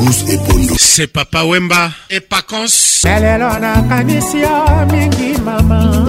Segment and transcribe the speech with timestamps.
[0.00, 0.74] Gus Ebondo.
[0.78, 3.04] C'est Papa Wemba et Pacons.
[3.04, 4.56] lelo nakanisi yo
[4.90, 6.08] mingi mama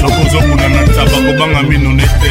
[0.00, 2.30] nakozokuna na taba kobanga mino ne te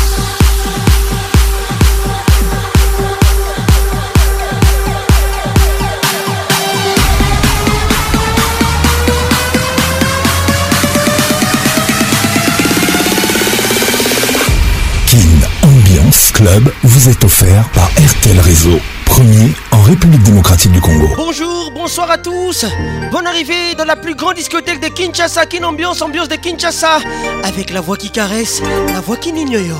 [16.41, 21.07] club vous est offert par RTL Réseau, premier en République démocratique du Congo.
[21.15, 22.65] Bonjour, bonsoir à tous.
[23.11, 26.97] Bonne arrivée dans la plus grande discothèque de Kinshasa, Kin Ambiance, ambiance de Kinshasa,
[27.43, 28.59] avec la voix qui caresse,
[28.91, 29.77] la voix qui n'ignore.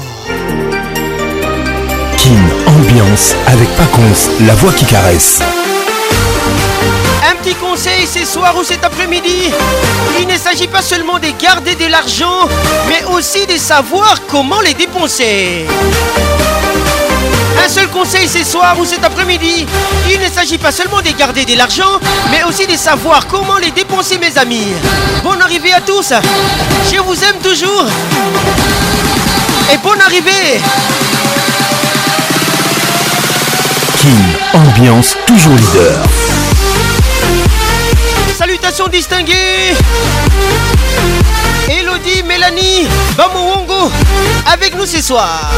[2.20, 5.40] Kin Ambiance avec Paconce, la voix qui caresse.
[7.28, 9.50] Un petit conseil ce soir ou cet après-midi,
[10.20, 12.48] il ne s'agit pas seulement de garder de l'argent,
[12.88, 15.66] mais aussi de savoir comment les dépenser.
[17.64, 19.68] Un seul conseil ce soir ou cet après-midi,
[20.12, 22.00] il ne s'agit pas seulement de garder de l'argent,
[22.32, 24.66] mais aussi de savoir comment les dépenser mes amis.
[25.24, 26.12] Bonne arrivée à tous,
[26.92, 27.86] je vous aime toujours
[29.72, 30.60] et bonne arrivée
[33.98, 36.04] King, ambiance toujours leader.
[38.40, 39.76] Salutations distinguées
[42.24, 42.88] mélanie Mélanie,
[43.36, 43.92] Wongo
[44.52, 45.52] avec nous ce soir.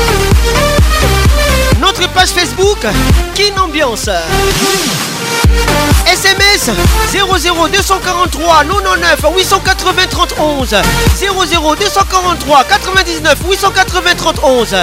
[1.79, 2.79] Notre page Facebook,
[3.35, 4.09] Kin Ambiance.
[6.05, 6.71] SMS
[7.11, 7.27] 00
[7.73, 10.83] 243 99 880 31
[11.17, 11.35] 00
[11.75, 14.75] 243 99 880 311.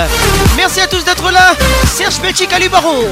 [0.56, 1.54] Merci à tous d'être là.
[1.94, 3.04] Serge Petit à Lubaron.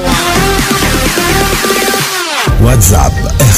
[2.63, 3.13] WhatsApp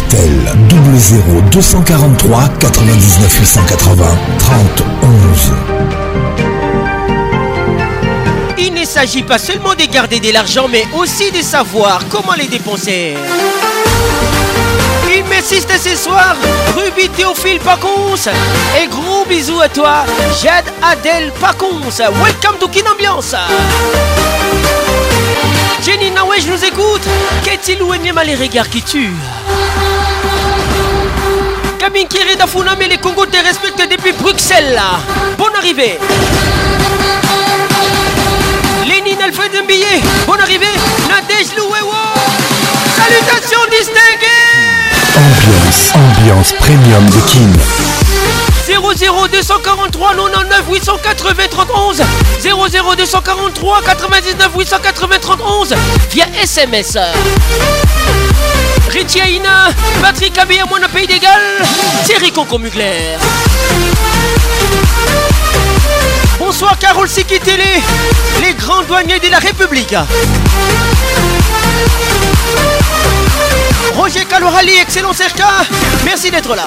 [0.05, 0.53] RTL
[0.93, 4.07] 00243 243 99 880
[4.39, 4.83] 30
[8.57, 8.59] 11.
[8.59, 12.47] Il ne s'agit pas seulement de garder de l'argent, mais aussi de savoir comment les
[12.49, 13.15] dépenser.
[15.13, 16.37] Il m'assiste ce soir,
[16.77, 18.17] Ruby Théophile Pacons.
[18.83, 20.05] Et gros bisous à toi,
[20.43, 21.81] Jade Adèle Pacons.
[22.23, 23.35] Welcome to Kin Ambiance.
[25.91, 27.03] Jenny Nawesh nous écoute.
[27.43, 29.11] Qu'est-il ou les regards qui tuent
[31.81, 34.81] Camille Kiri d'Afuna, les Congo te respectent depuis Bruxelles.
[35.37, 35.99] Bonne arrivée.
[38.87, 40.01] Lénine un billet.
[40.29, 40.67] bonne arrivée.
[41.09, 41.93] Nadej Louéwo.
[42.23, 45.19] Eh, Salutations distinguées.
[45.19, 47.53] Ambiance, ambiance premium de Kim.
[48.77, 48.95] 00
[49.27, 55.79] 243 99 880 31 00 243 99 880 31
[56.13, 56.97] via SMS
[58.89, 59.71] Richie Aina,
[60.03, 61.41] Patrick Abéa, à pays d'égal,
[62.05, 63.17] Thierry Coco-Mugler
[66.39, 67.83] Bonsoir Carole Siki Télé,
[68.43, 69.95] les grands douaniers de la République.
[73.95, 75.45] Roger Kalohali, excellent Serka,
[76.05, 76.67] merci d'être là.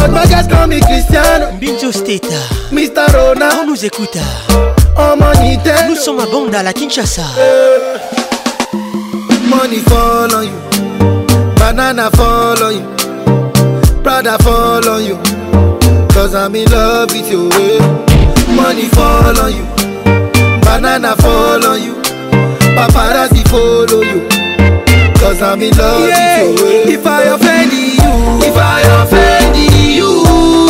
[0.00, 2.28] L'autre m'agace comme Christiano Binjo Steta
[2.72, 4.16] Mister Rona On nous écoute
[4.98, 7.78] Oh mon Nintendo Nous sommes à Banda, la Kinshasa euh.
[9.44, 11.26] Money fall on you
[11.56, 12.82] Banana fall on you
[14.02, 15.18] Prada fall on you
[16.14, 17.82] Cause I'm in love with you eh.
[18.54, 19.64] Money fall on you
[20.62, 21.96] Banana fall on you
[22.74, 24.26] Paparazzi follow you
[25.18, 26.44] Cause I'm in love yeah.
[26.44, 26.94] with you eh.
[26.94, 29.29] If I offend you If I offend
[29.90, 30.22] you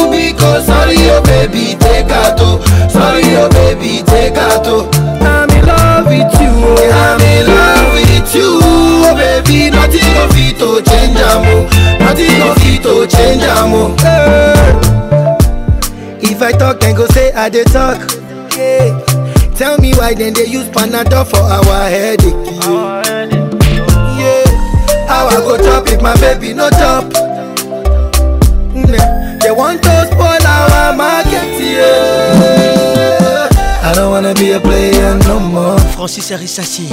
[0.09, 2.57] because sorry oh baby take out oh
[2.89, 4.89] sorry oh baby take out oh
[5.21, 10.25] I'm in love with you oh I'm in love with you oh baby nothing go
[10.33, 11.69] fit to change am oh
[12.01, 14.71] nothing go fit to change am oh hey.
[16.33, 18.01] if I talk dem go say I dey talk
[18.57, 18.89] yeah.
[19.55, 22.33] tell me why dem dey use panadol for our headache.
[22.67, 23.85] Our headache.
[24.17, 24.49] Yeah.
[25.09, 27.05] How I go chop if my baby no chop?
[29.51, 33.49] they want to spoil our market, yeah.
[33.83, 35.77] I don't wanna be a player no more.
[35.97, 36.87] Francis Arissassi.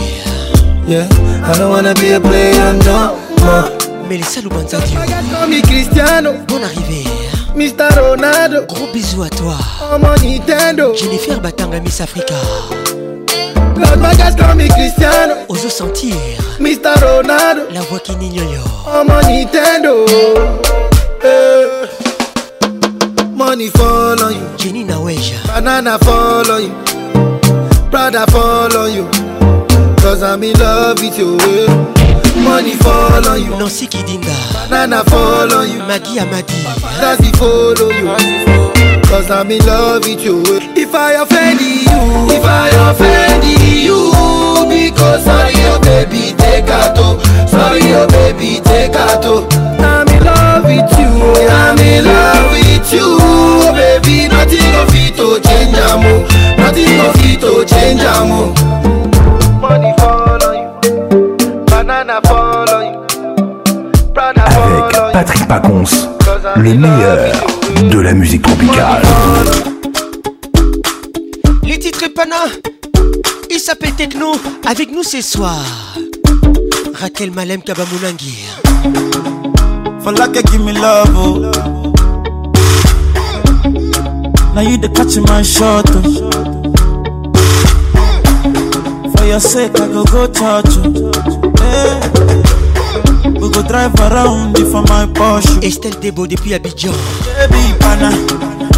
[0.87, 1.07] Yeah,
[1.47, 2.97] I don't wanna be a player no
[3.41, 4.07] more.
[4.09, 4.95] Mélissa Loubanzadi.
[5.39, 6.33] Comme Cristiano.
[6.47, 7.03] Bon arrivé.
[7.55, 7.89] Mr.
[8.01, 8.65] Ronaldo.
[8.67, 9.55] Gros bisous à toi.
[9.93, 10.95] Oh mon Nintendo.
[10.95, 12.33] Jennifer Batanga Miss Africa.
[13.75, 15.33] Claude Magas comme Cristiano.
[15.47, 16.15] Oso sentir.
[16.59, 17.01] Mr.
[17.01, 17.67] Ronaldo.
[17.71, 18.87] La voix qui n'ignore.
[18.87, 20.05] Oh mon Nintendo.
[23.37, 24.57] Money fall on you.
[24.57, 25.35] Genie na wesha.
[25.53, 26.73] Banana fall on you.
[27.91, 29.05] Brother fall on you.
[29.97, 31.37] Cause I'm in love with you.
[32.43, 33.51] Money fall on you.
[33.51, 34.33] Nancy Kidinda.
[34.69, 35.77] Banana fall on you.
[35.85, 36.63] Maggie Amadi.
[36.99, 38.09] Does it follow you?
[39.07, 40.41] Cause I'm in love with you.
[40.41, 40.57] Eh.
[40.57, 40.81] Eh.
[40.81, 44.09] If I offend you, if I offend you,
[44.83, 46.97] because sorry, your oh baby, take out.
[47.47, 49.53] Sorry, your oh baby, take out.
[49.79, 50.36] I'm in love.
[50.67, 51.11] with you.
[51.47, 54.27] I'm in love with you, oh, baby.
[54.27, 56.13] Nothing of it to change amo.
[56.21, 56.61] Oh.
[56.61, 58.31] Nothing of it to change am.
[58.35, 58.43] Oh.
[59.63, 60.69] Money fall on you,
[61.71, 62.97] banana fall on you,
[64.15, 64.57] Prada Avec
[64.95, 65.91] fall Patrick Pacons,
[66.57, 67.17] le meilleur
[67.89, 69.01] de la musique tropicale.
[71.63, 72.43] Les titres Pana,
[73.49, 74.33] il s'appelle Techno.
[74.69, 75.57] Avec nous ce soir,
[77.01, 79.36] Raquel Malem Kabamounanguir.
[80.07, 81.39] Falake give me love, oh.
[84.55, 86.07] Now you the catch my shot, oh.
[89.13, 91.11] For your sake, I go go touch you.
[91.59, 93.31] Hey.
[93.41, 95.59] We go drive around for my Porsche.
[95.59, 95.67] Oh.
[95.67, 96.95] Estelle Debo depuis Abidjan.
[97.35, 98.11] Baby pana,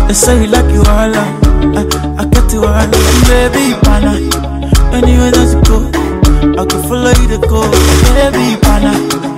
[0.07, 1.13] they say you like you all.
[1.13, 1.86] I,
[2.17, 2.89] I get you all.
[3.29, 4.17] Baby pana,
[4.98, 5.77] anywhere that you go,
[6.57, 7.62] I can follow you to go.
[8.33, 9.38] Baby pana.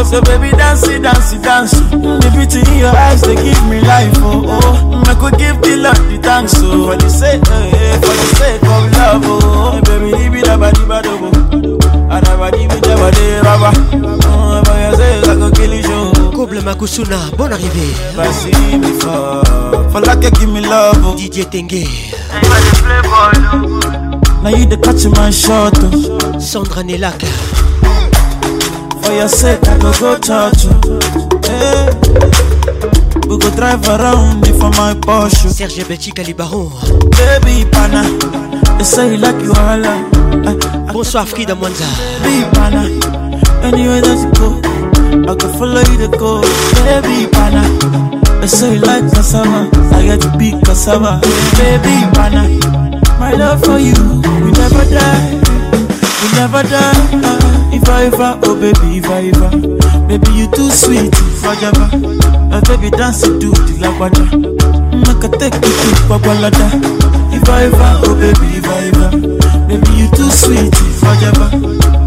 [0.01, 1.85] So, so baby, dance it, dance it, dance it.
[2.01, 5.03] The beauty in your eyes, they give me life, oh, oh.
[5.05, 6.89] I could give the Lord the thanks, oh.
[6.89, 9.81] For the sake, eh, eh for the sake of love, oh.
[9.85, 11.48] Baby, leave it, abadi, badobo.
[16.35, 17.93] Couple Makusuna, bonne arrivée.
[19.91, 21.05] Falaka give me love.
[21.05, 21.15] Oh.
[21.15, 21.83] DJ Tengue.
[24.41, 25.77] Now you the catch my shot.
[25.79, 26.39] Oh.
[26.39, 27.27] Sandra Nelaka.
[29.03, 30.69] For your sake, I go go touch you.
[31.45, 31.49] Oh.
[31.49, 31.91] Eh.
[33.27, 35.49] We go drive around before my Porsche.
[35.51, 36.71] Serge Betty Calibaron.
[37.11, 38.58] Baby Pana.
[38.79, 40.09] They say like you are alive.
[40.93, 41.83] Bonsoir Frida Mwanza.
[42.23, 42.85] Be pana,
[43.61, 44.55] anywhere that you go,
[45.27, 46.39] I can follow you to go.
[46.87, 47.67] Baby pana,
[48.39, 51.19] I say you like cassava, I got to be cassava.
[51.59, 52.47] Baby pana,
[53.19, 53.99] my love for you,
[54.47, 55.35] we never die,
[56.23, 57.03] we never die.
[57.19, 57.35] Uh,
[57.75, 59.51] if I ever, oh baby, if I ever,
[60.07, 61.99] maybe you too sweet, i fajaba.
[62.47, 64.23] Uh, baby dance do the lagwaja,
[65.03, 67.08] make a take you to Babalada.
[67.49, 68.77] Viva, oh baby Viva
[69.65, 70.69] Baby you too sweet,
[71.01, 71.49] Fajaba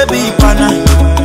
[0.10, 1.25] Baby, pana.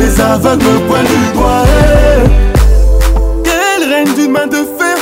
[0.00, 2.53] Les aveugles me pointent du doigt eh.
[4.34, 4.96] main de fer,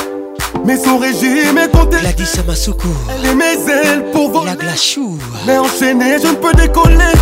[0.63, 2.87] mais son régime est compté La Samasuku,
[3.17, 4.51] elle est mes ailes pour voler.
[4.51, 7.13] La glachou, mais enchaînée, je ne peux décoller.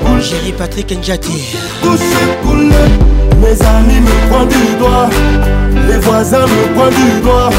[0.04, 1.45] poulet Chérie Patrick Njati
[1.80, 2.90] Touché, poulet
[3.40, 5.09] Mes amis me pointent du doigt
[5.88, 7.50] Les voisins me pointent du doigt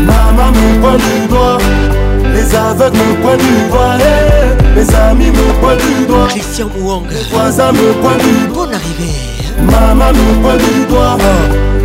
[0.00, 1.58] Maman me pointe du doigt
[2.34, 6.26] les aveugles me pointent du doigt, eh, les mes amis me pointent du doigt.
[6.28, 8.66] Christian Mouang, les voisins me pointent du doigt.
[8.66, 9.64] Bonne arrivée.
[9.70, 11.18] Maman me pointe du doigt,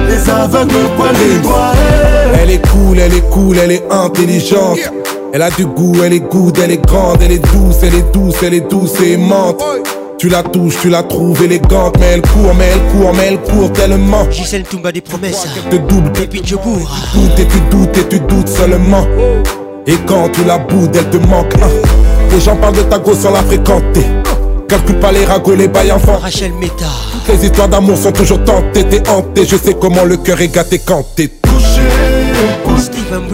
[0.08, 1.72] les aveugles me pointent du doigt.
[1.76, 2.38] Eh.
[2.44, 4.78] Elle est cool, elle est cool, elle est intelligente.
[5.36, 8.14] Elle a du goût, elle est good, elle est grande, elle est douce, elle est
[8.14, 9.64] douce, elle est douce et aimante.
[10.20, 13.40] Tu la touches, tu la trouves élégante, mais elle court, mais elle court, mais elle
[13.42, 14.30] court tellement.
[14.30, 17.98] Gisèle Toumba des promesses, te double, et puis je cours Tu doutes et tu doutes
[17.98, 19.08] et tu doutes seulement.
[19.88, 21.52] Et quand tu la boudes, elle te manque.
[21.64, 21.68] Ah.
[22.32, 24.06] Les gens parlent de ta gosse sans la fréquenter.
[24.70, 26.20] Calcule pas les ragots, les bails enfants.
[26.22, 26.86] Rachel Meta.
[27.26, 29.46] Tes histoires d'amour sont toujours tentées, t'es hanté.
[29.48, 31.82] Je sais comment le cœur est gâté quand t'es touché.
[32.78, 33.28] Steven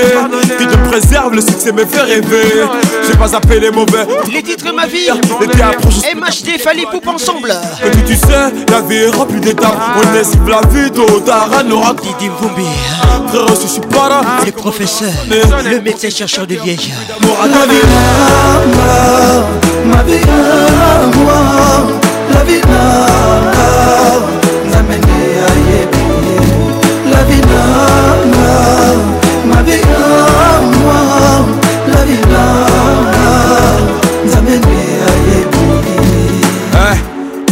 [0.57, 2.63] que te me préserve, le succès me fait rêver,
[3.05, 5.07] j'ai pas appelé les mauvais, les titres ma vie,
[5.41, 7.55] les approche MHD, Fallait Poupe ensemble,
[7.86, 8.33] et puis tu sais,
[8.72, 11.50] la vie est remplie d'étapes, on est la vie, tôt tard,
[12.01, 12.31] Didi
[13.62, 16.89] je suis pas là, Les professeur, le médecin chercheur de vieille,
[19.89, 21.91] ma vie na moi
[22.33, 22.83] la vie na
[24.67, 25.19] nzambe nde
[25.51, 26.03] ayebi
[27.12, 27.63] la vie na
[29.51, 30.52] ma vie na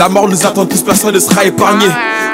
[0.01, 1.86] La mort nous attend tous, personne ne sera épargné.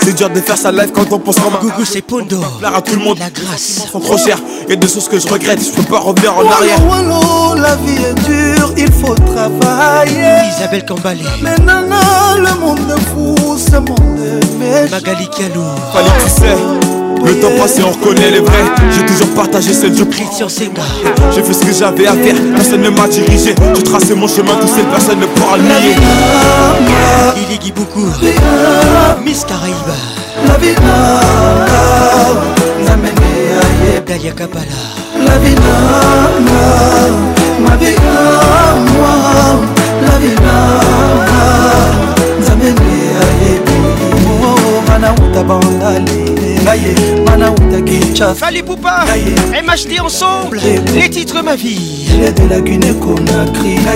[0.02, 2.40] C'est dur de faire sa life quand on pense en ma Coucou chez Pondo.
[2.64, 3.18] à tout le monde.
[3.20, 3.84] La grâce.
[3.92, 4.38] sont trop chers.
[4.70, 6.78] Y'a des choses que je regrette, je peux pas revenir en arrière.
[7.58, 10.48] la vie est dure, il faut travailler.
[10.58, 11.24] Isabelle Cambalé.
[11.42, 15.64] Mais nana, le monde me fou, ce monde de Magali Kalou.
[17.28, 18.64] Le temps passé, on reconnaît les vrais.
[18.90, 20.04] J'ai toujours partagé celle du
[20.50, 20.84] ces gars
[21.36, 23.54] J'ai fait ce que j'avais à faire, personne ne m'a dirigé.
[23.76, 25.96] J'ai tracé mon chemin, tout seul, personne ne pourra le nier.
[27.50, 28.06] Iligi beaucoup
[29.26, 29.76] Miss Caraïba.
[30.48, 31.22] La vie vida,
[32.86, 34.64] Namenea, Dalia Kapala.
[35.20, 35.56] La vie
[37.60, 38.02] ma vida,
[38.96, 39.66] moi.
[40.02, 40.82] La vie vida,
[42.48, 42.88] Namenea,
[45.02, 46.46] la oh, oh, oh, utabandale
[47.26, 49.06] mana outa Fali Poupa,
[49.54, 50.60] MHD ensemble
[50.94, 52.06] Les titres ma vie
[52.50, 53.96] la qu'on qu'on a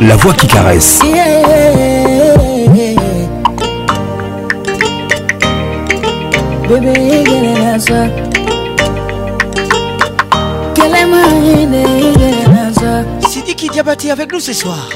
[0.00, 1.00] la voix qui caresse.
[13.28, 14.88] Sidiki bâti avec nous ce soir.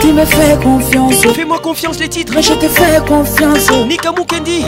[0.00, 1.14] Tu me fais confiance.
[1.34, 2.32] Fais-moi confiance les titres.
[2.40, 3.68] je te fais confiance.
[3.86, 4.64] Mika Mukendi.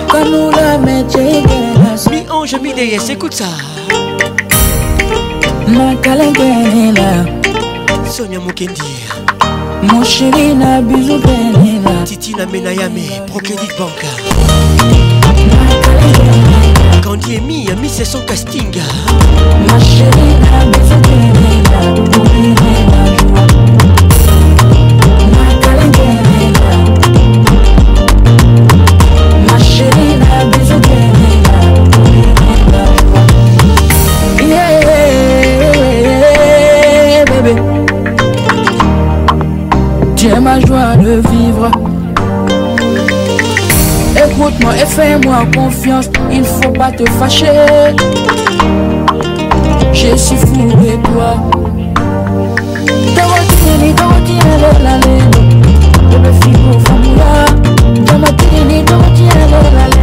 [2.09, 3.47] Mi ange, mi déesse, écoute ça.
[8.17, 8.83] sonia mokendi
[9.93, 14.07] mosheri na bizu penela titi na menayame procredit banka
[17.01, 18.85] kandi emi ya miseson castinga
[19.67, 21.95] mosheri na bizu penela
[44.67, 47.47] Maintenant fais-moi confiance, il faut pas te fâcher
[49.93, 51.35] Je suis fou de toi
[53.15, 55.49] Damatireni, damatireni, la lelo
[56.11, 57.45] Bebe figo famula
[58.11, 59.94] Damatireni, damatireni, la lelo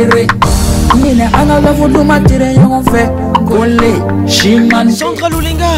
[0.00, 0.26] serré
[1.02, 3.02] ɲinɛ an ka lakodoma tere ɲɔgɔn fɛ
[3.48, 3.90] gole
[4.34, 5.72] siman central ulinga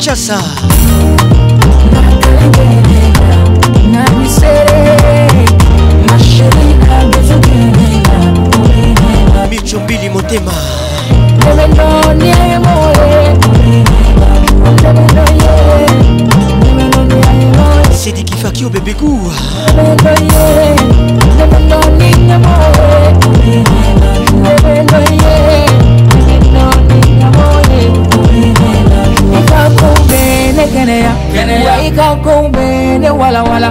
[0.00, 0.38] 미쳤어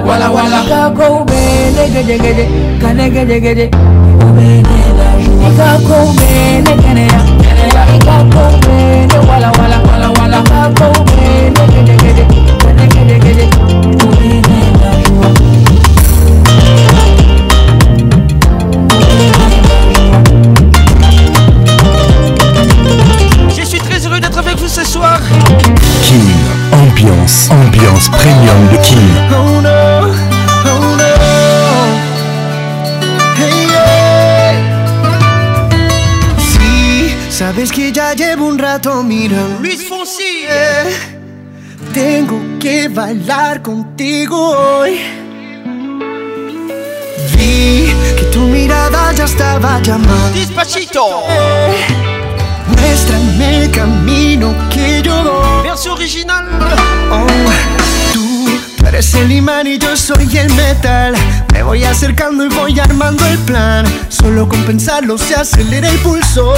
[0.05, 2.43] wala wala Kako ubele geje geje
[2.81, 3.65] Kane geje geje
[4.21, 7.28] Ubele la joie Kako ubele kene ya
[38.81, 40.45] Luis Fonsi.
[40.47, 40.97] Eh,
[41.93, 45.01] tengo que bailar contigo hoy.
[47.33, 51.23] Vi que tu mirada ya estaba llamada Despacito.
[51.27, 51.75] Eh,
[52.81, 55.63] muéstrame el camino que yo doy.
[55.67, 56.47] Verso original.
[57.11, 57.27] Oh,
[58.13, 58.45] tú,
[58.87, 61.15] eres el imán y yo soy el metal.
[61.51, 63.83] Me voy acercando y voy armando el plan.
[64.07, 66.53] Solo con pensarlo se acelera el pulso.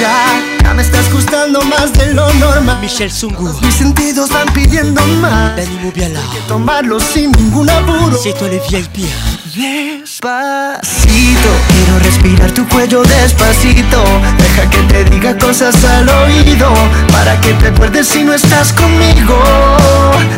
[0.00, 2.78] Ya, me estás gustando más de lo normal.
[2.80, 3.50] Michelle Zungu.
[3.60, 5.52] Mis sentidos van pidiendo más.
[5.82, 6.18] Mubiala.
[6.20, 8.16] Hay que tomarlo sin ningún apuro.
[8.16, 9.06] Si tú eres VIP.
[9.54, 14.02] Despacito, quiero respirar tu cuello despacito.
[14.38, 16.72] Deja que te diga cosas al oído.
[17.12, 19.38] Para que te acuerdes si no estás conmigo.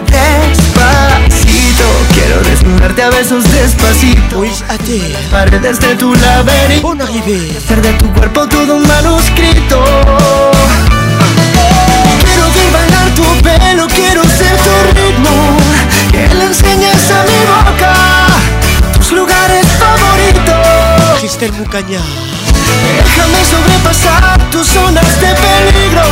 [0.08, 1.51] Despacito.
[2.14, 7.92] Quiero desnudarte a besos despacito Pues a ti parte desde tu laberinto Una Hacer de
[7.94, 9.80] tu cuerpo todo un manuscrito
[12.24, 15.32] Quiero ver bailar tu pelo Quiero ser tu ritmo
[16.12, 17.92] Que le enseñes a mi boca
[18.98, 20.60] Tus lugares favoritos
[21.42, 26.04] Déjame sobrepasar tus zonas de peligro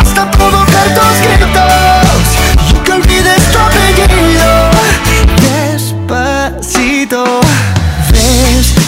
[0.00, 2.22] Hasta provocar tus gritos
[2.68, 4.37] Y que olvides tu apellido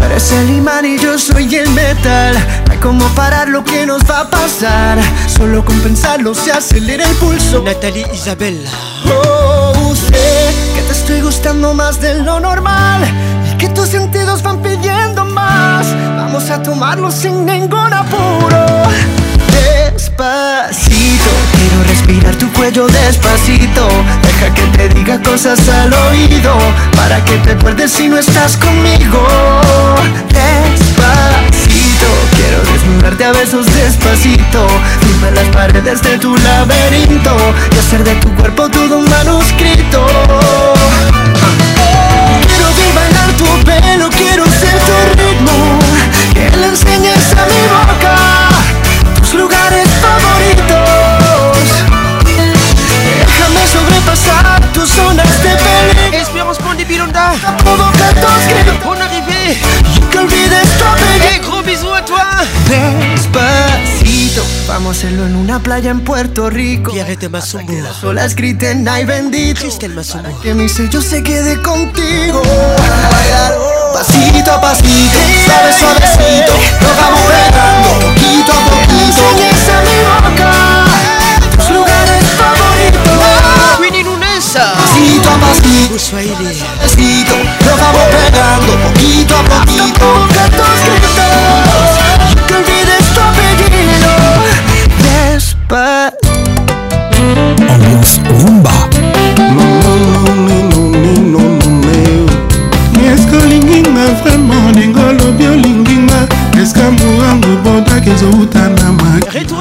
[0.00, 2.32] Parece el imán y yo soy el metal.
[2.66, 4.96] No hay como parar lo que nos va a pasar.
[5.28, 7.62] Solo con pensarlo se acelera el pulso.
[7.62, 8.70] Natalie Isabella.
[9.04, 13.02] Oh, sé que te estoy gustando más de lo normal.
[13.52, 15.86] Y que tus sentidos van pidiendo más.
[16.16, 18.66] Vamos a tomarlo sin ningún apuro.
[19.52, 23.86] Despacito, quiero respirar tu cuello despacito
[24.48, 26.54] que te diga cosas al oído
[26.96, 29.26] Para que te acuerdes si no estás conmigo
[30.28, 34.66] Despacito Quiero desnudarte a besos despacito
[35.02, 37.36] Firma las paredes de tu laberinto
[37.74, 40.06] Y hacer de tu cuerpo todo un manuscrito
[42.48, 45.78] Quiero bailar tu pelo Quiero ser tu ritmo
[46.34, 48.39] Que le enseñes a mi boca
[54.80, 59.58] tus zonas de peligro Espérance prend des bilons d'art Pendant que Bonne arrivée
[60.10, 62.24] Que olvides tu hey, gros biso a toi
[62.68, 67.82] Despacito Vamos a hacerlo en una playa en Puerto Rico Y arrete más un que
[68.06, 72.42] olas griten ay bendito Cristel más que mi sello se quede contigo
[73.92, 79.80] Pasito a pasito Suave suavecito Lo vamos dejando Poquito a poquito Enseñes a
[80.22, 80.79] mi boca
[84.52, 84.58] Eso.
[84.58, 85.94] Pasito a pasito.
[85.94, 86.62] Ushuaili.
[86.82, 87.36] Pasito.
[87.64, 90.04] Nos vamos pegando poquito a poquito.
[90.28, 91.59] Cantos que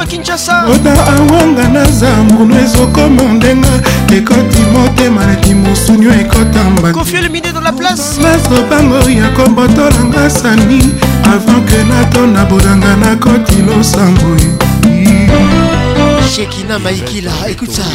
[0.09, 3.75] kinshasa oda awanga na zambulu ezokoma ndenga
[4.17, 10.81] ekoti motema naki mosunio ekota mbatikonfielmine dans la place nazobango ya kombotolanga sani
[11.33, 14.41] avant ke natona bolanga nakoti losambwe
[16.35, 17.87] shekina maikila écoute ça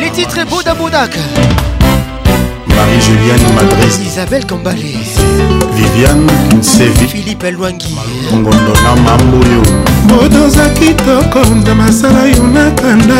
[0.00, 1.14] les titres boda bodak
[2.68, 4.94] Marie-Julienne Madris Isabelle Kambalé
[5.74, 7.94] Viviane Kinsevi Philippe Elwangi
[8.32, 9.62] Ngondona Mamboyo
[10.08, 13.14] Bodoza kitoko na masala yo nakanda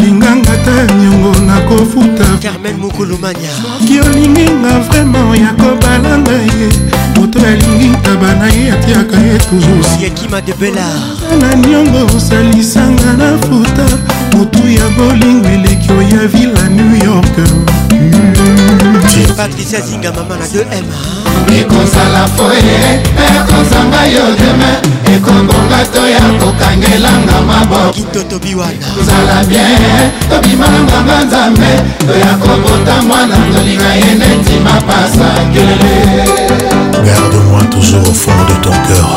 [0.00, 6.68] linganga ta nyongo nakofuta Carmen Mukulumanya soki olingi nga vraimen ya kobalanga ye
[7.16, 13.28] moto alingi ntaba na ye atiaka ye toujours yakima de belard na nyongo osalisanga na
[13.46, 13.86] futa
[14.36, 17.38] motu ya bolingo eleki oya villa new york
[19.16, 20.84] yesu patricia zinga mama na 2m
[21.60, 22.78] ekozala foye
[23.36, 24.72] ekozanga yo deme
[25.16, 31.70] ekobonga to ya kokangelanga mabokozala bien tobima na nganga nzambe
[32.06, 35.94] toya kobota mwana tolinga ye neti mapasa kele
[37.06, 39.10] garde-moi toujours au fond de ton cœur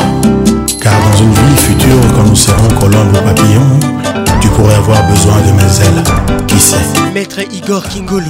[0.80, 3.74] car dans une vie future quand nous serons colombes ou papillons
[4.40, 6.04] tu pourrais avoir besoin de mes ailes
[6.46, 8.26] qui sait maître igor kingolo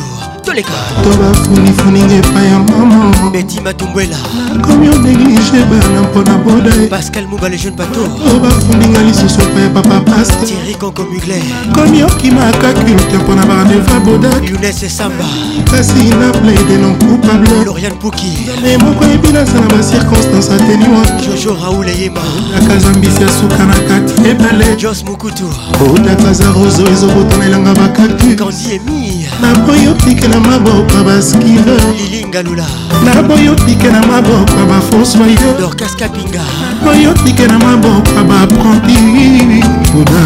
[0.62, 0.70] koleka
[1.02, 4.16] to bafunifuninga epai ya mama beti matumbwela
[4.54, 10.00] nakomi odeglige bana mpona boda pascal mobale jeune bato to bafundinga lisusu epai ya papa
[10.00, 15.24] paste tieri konko mugler nakomi okimaka culte mpona barandefa bodak yunes samba
[15.70, 21.88] kasi na plaide non coupable lorian puki me moko yebi nasala bacirconstance ateniwa jojo raoul
[21.88, 22.20] eyema
[22.64, 25.48] aka zambisi ya suka na kati ebele jos mokutu
[25.94, 32.66] odakaza roso ezobotanelanga bakaktu kandi emi naboyi otikela maboko baskile lilingalula
[33.04, 36.42] naboyi otike na maboko bafosoye dorkaskapinga
[36.80, 40.20] naboyi otike na maboko baprenti poda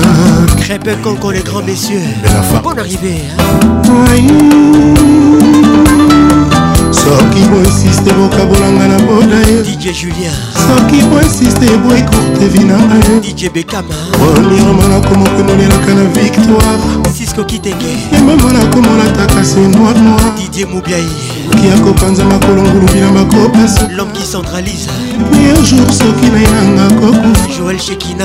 [0.62, 2.06] crêpe conco les grands messieurs
[2.62, 4.28] bon arrivé hein?
[6.94, 9.64] soki boinsiste bokabolanga na boda ye
[10.66, 16.78] soki boinsiste boekurte vi na ngayeoniromana komokomonelaka na victoire
[18.16, 20.32] emamana komonataka se noir noir
[21.52, 24.88] soki akopanza makolo ngulu bilamba kopasa lhomme qui centralise
[25.30, 28.24] meilleur jour soki na yanga kokufa joel shekina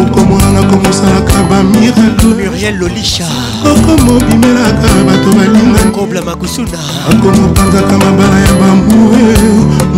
[0.00, 3.26] okomonana komosalaka bamiracle muriel lolisha
[3.72, 6.78] okomobimelaka bato balingani kobla makusuna
[7.10, 9.34] akomopanzaka mabala ya bambue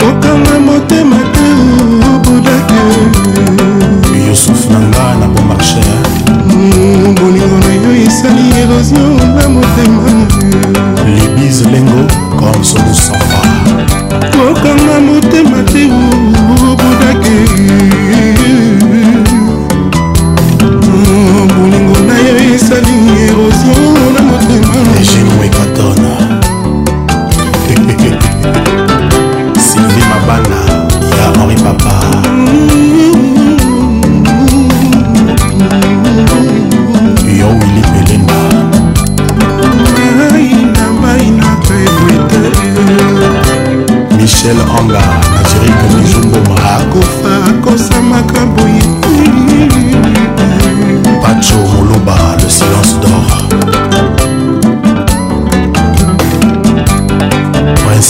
[0.00, 1.48] kokanga motema te
[2.24, 2.84] budake
[4.28, 5.84] yusuf na nga na bomarche
[7.18, 9.04] bolingo na yo esali erosio
[9.36, 10.04] na motema
[11.14, 12.00] libise lengo
[12.40, 13.27] comme solution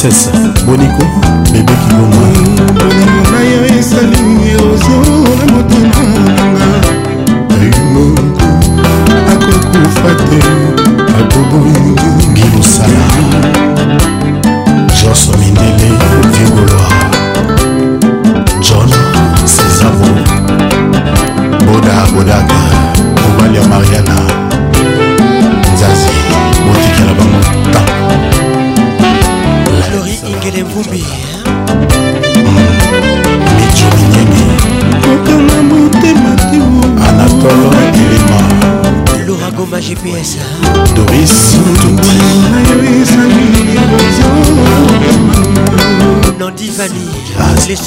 [0.00, 0.30] princesse
[0.66, 1.02] boniko
[1.52, 2.24] bebe kilomwa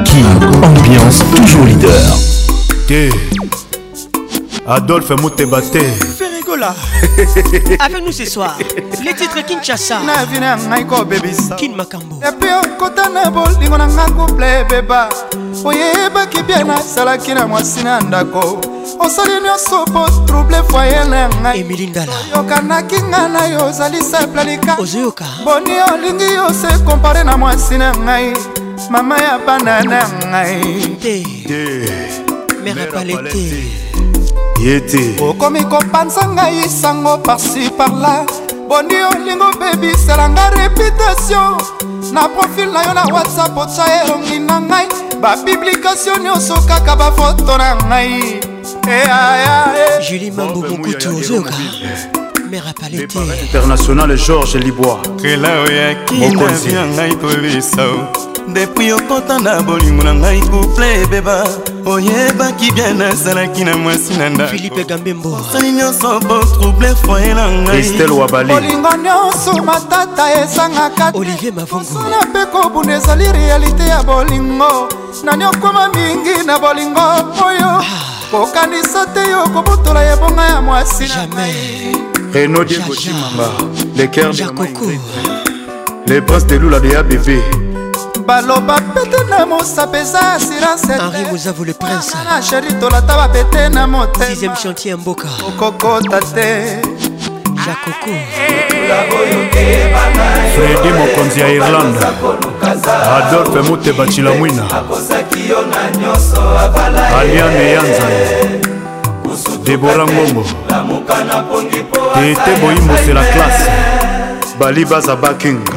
[0.05, 0.21] Qui
[0.63, 2.17] ambiance toujours leader.
[4.65, 5.83] Adolphe Moutebate.
[6.17, 6.25] Fais
[7.79, 8.57] Avec nous ce soir.
[9.05, 13.87] le titre kinshasa na vi na ngai kobebisa kin makambo epi okota na bolingo na
[13.95, 15.01] ngai kuple ebeba
[15.69, 18.41] oyebaki bie nasalaki na mwasi na ndako
[19.03, 24.73] osali nyonso po trouble foye na ngai emili ndala oyokanaki ngai na yo ozali seplalika
[24.81, 28.33] ozoyoka boni olingi yo se kompare na mwasi na ngai
[28.89, 30.97] mama ya bana na ngai
[32.63, 33.69] mere palete
[34.65, 38.25] yete okomi kopanza ngai sango parsi parla
[38.69, 41.55] bondi olingo bebi salanga reputation
[42.13, 44.87] na profil na yo na whatsapp otya elongi na ngai
[45.21, 48.21] bapiblikatio nyonso kaka bafoto na ngai
[48.87, 50.09] eh, ah, ah, eh.
[50.09, 51.53] julie mambo bokutu ozoyoka
[52.51, 56.19] mère apalete international george libois kela oyaki
[56.73, 57.85] na ngai tolisa
[58.47, 61.43] depuis okota na bolingo na ngai couple ebeba
[61.85, 69.63] oyebaki bien nazalaki na mwasi na ndakofilipe gambembo sali nyonso botrouble foye na ngaibolingo nyonso
[69.63, 74.89] matata esangaka olivier mavongosana mpe kobunda ezali realite ya bolingo
[75.23, 77.01] nani okoma mingi na bolingo
[77.47, 77.85] oyo ah.
[78.31, 81.95] kokanisa te yo kobotola ebonga ya mwasi na ngai
[82.33, 83.47] reno diego cimanga
[83.97, 84.43] le cœur de
[86.07, 87.29] les princes de lula de abv
[88.25, 90.97] baloba pete na mosape eza assurance
[91.31, 92.11] mozavu le prince
[92.41, 96.81] sheri tolata bapete na motema chantier ya mboka okokota te
[97.65, 98.13] jakoko
[100.55, 102.05] fredi mokonzi ya irlande
[103.27, 104.63] adolfe muteba cilamwina
[107.19, 108.61] aliane yanzai
[109.63, 110.45] debora ngongo
[112.13, 113.69] tete boyimbosela klase
[114.59, 115.73] bali baza bakinga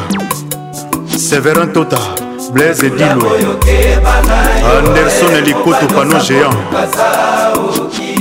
[1.17, 1.99] severin tota
[2.53, 3.31] blaise edilo
[4.77, 6.57] anderson elikoto pano géant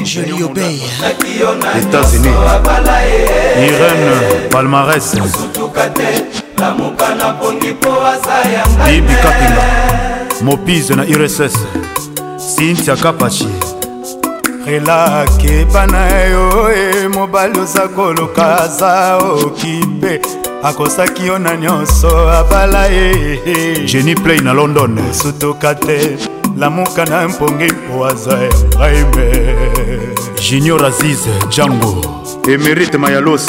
[0.03, 0.79] joli obey
[1.79, 2.37] états-unis
[3.57, 5.13] irene palmares
[8.85, 9.65] bibi kapinga
[10.41, 11.41] mopize na irss
[12.55, 13.47] sintia kapachi
[14.65, 20.19] relakebana yo e mobali oza koluka aza okipe
[20.67, 23.39] akosaki yo na nyonso abala ye
[23.85, 26.17] jeni play na london sutuka te
[26.57, 29.29] lamuka na mpongi mpo aza ya ngai me
[30.49, 31.19] junior aziz
[31.49, 31.95] jango
[32.49, 33.45] emerite mayalos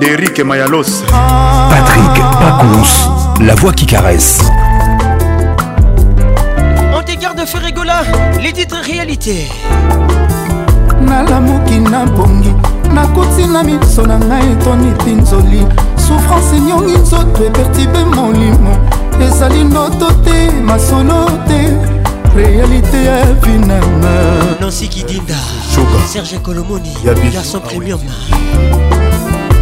[0.00, 1.02] derik mayalos
[1.70, 3.10] patrick pacons
[3.40, 4.38] la voix qui caresse
[6.96, 8.02] on te garde ferigola
[8.40, 9.48] les titres réalité
[11.00, 12.54] nalamuki na mpongi
[12.94, 15.66] nakuti na miso na ngai toni pinzoli
[16.12, 18.74] souffrance enyongi nzoto epertibe molimo
[19.20, 21.60] ezali noto te masolo te
[22.36, 24.14] réalité ya vinanga
[24.60, 25.36] nansi kidinda
[26.06, 26.90] serge kolomoni
[27.34, 28.00] garson premium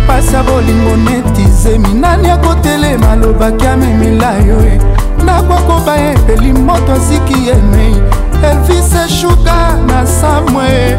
[0.07, 4.78] pasi ya bolingo netize minani akotelema alobaki amemela yo e
[5.24, 7.94] nakokoba epeli moto aziki emei
[8.42, 8.46] e.
[8.46, 10.98] elvis eshuka na samwe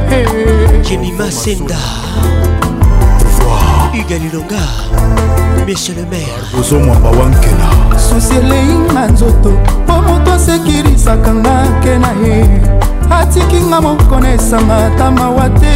[0.87, 1.75] kemimasenda
[3.99, 4.59] uga lilonga
[5.65, 7.69] michel lemerozomwamba wankena
[8.09, 9.51] susi eleyinga nzoto
[9.83, 12.61] mpo moto asekirisaka nga nke na ye
[13.09, 15.73] atikinga moko na esanga ata mawa te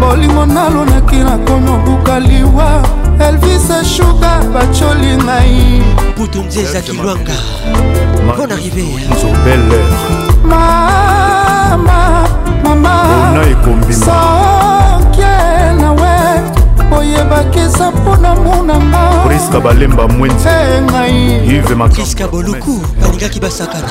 [0.00, 2.84] bolingo nalonaki nakomi obuka liwa
[3.28, 5.82] elvis shuga bacoli ngai
[6.18, 7.36] butu mzeza kilwanga
[8.36, 9.90] bon arrivézobeleur
[10.48, 12.24] mama
[12.64, 12.96] mama
[14.04, 14.65] sora
[16.90, 20.48] boyebaki eza mpona monanga priska balemba mwenze
[20.82, 23.82] ngai ive makiska boluku balingaki basakana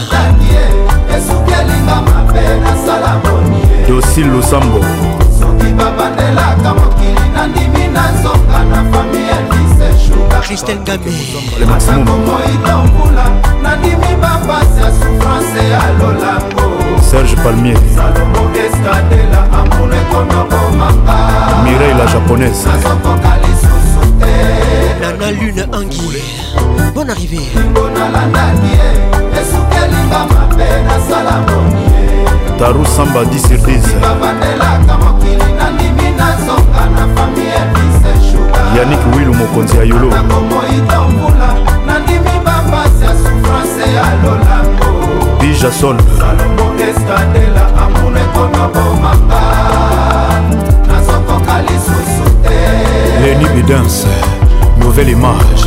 [1.15, 4.79] esuki alinga mabe nasala bonie dosi losambo
[5.39, 13.25] soki babandelaka mokili nandimi nazonga na fami ya lisecristel ngameakomoitombula
[13.63, 16.74] nandimi bapasi ya souffrance ya lolango
[17.05, 17.75] Serge Palmier
[21.63, 22.67] Mireille la japonaise
[24.99, 26.23] Nana Lune Anguille
[26.95, 27.41] Bonne arrivée
[32.57, 33.59] Taru Samba 10 sur 10
[38.75, 40.09] Yannick Willu mokonzi ya yolo
[45.39, 49.41] Di Jason Salomon eskatela amour ekoma bomaka
[50.87, 52.65] nazokoka lisusu te
[53.23, 54.05] leni bidance
[54.79, 55.63] nouvelle image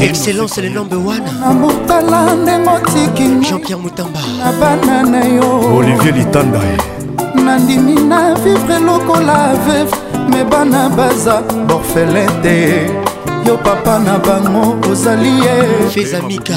[0.00, 6.60] excellence le nombe wana namotala ndenge otiki jean-pierre mutamba na bana na yo olivier litanda
[7.44, 9.94] nandimi na vivre lokola veve
[10.30, 12.86] me bana baza borfelin te
[13.46, 16.54] yo papa na bango ozali ye fezamika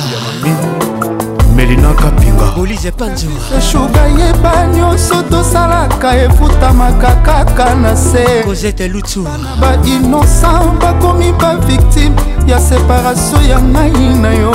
[1.53, 9.27] melina kapinga olize panzshuga yeba nyonso tosalaka efutamaka kaka na se kozete lutu
[9.61, 12.15] bainosan bakomi baviktime
[12.47, 14.51] ya separatio ya ngai na yo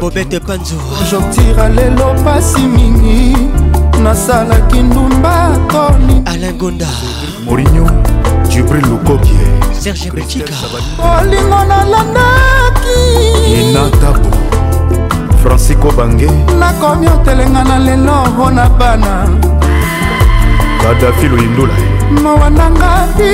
[0.00, 0.76] bobete panzu
[1.10, 3.36] jotira lelo pasi mingi
[4.02, 6.88] nasalaki ndumba toni alengonda
[7.44, 7.86] morinio
[8.48, 9.46] jibril lukokie
[9.80, 10.54] serge betika
[11.20, 13.00] olingo nalandaki
[13.60, 14.51] inatabo
[15.42, 16.26] francisco bange
[16.60, 19.28] nakomi otelenga na lelo mpo na bana
[20.82, 21.72] kadafi loindula
[22.22, 23.32] mowananga bi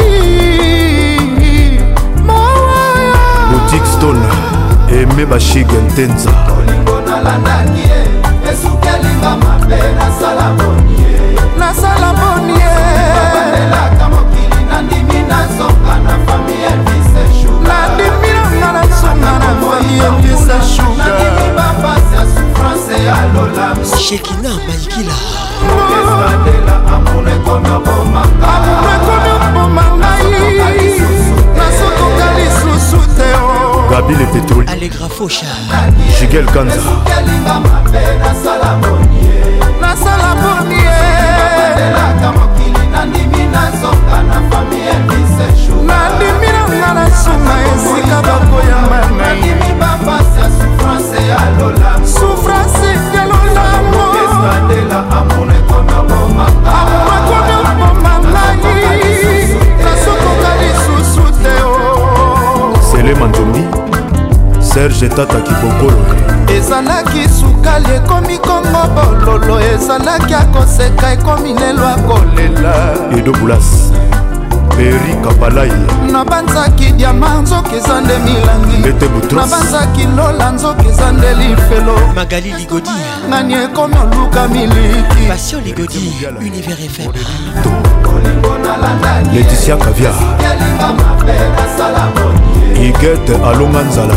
[3.50, 4.22] boutique stone
[4.90, 8.00] eme bashige ntenza olingo nalandaki ye
[8.52, 11.18] esukelinga mabe nasala boni ye
[11.60, 21.27] nasala boni yeelaka mokili nandimi nazonga na fami elvisesu nandimi nanga nazonga na fami elvisesuga
[23.96, 25.16] shekina maikila
[26.94, 30.32] amour ekomi obomangai
[31.56, 33.28] nasokoka lisusu te
[33.90, 35.46] gabi le pétrole alegrafosha
[36.20, 36.82] jigel kanza
[39.80, 40.86] nasala bonie
[42.92, 43.42] nandimi
[46.50, 49.48] nanga na sunga esika bakoyamba nani
[54.38, 56.74] kosatela amona ekona bomaka
[57.08, 59.02] bakona bomamai
[59.84, 62.92] nasokoka lisusu te oh.
[62.92, 63.64] sele manzumbi
[64.60, 66.02] serge tata kibokolo
[66.56, 72.74] ezalaki sukali ekomi kongo bololo ezalaki akoseka ekomi lelo akolela
[73.18, 73.92] edobulas
[74.78, 75.72] beri kabalai
[76.12, 82.90] nabanzaki diama nzoka eza nde milangi lola nzoka eza nde lifelo magali ligodi
[83.30, 85.98] nani ekomi oluka miliki pasio ligodi
[86.40, 87.10] univers fm
[89.34, 90.12] leticia kavia
[92.74, 94.14] igete alonga nzala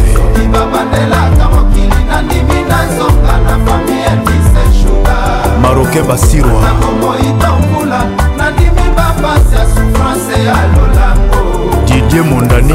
[5.62, 6.62] maroke basirwa
[11.88, 12.74] didier mondani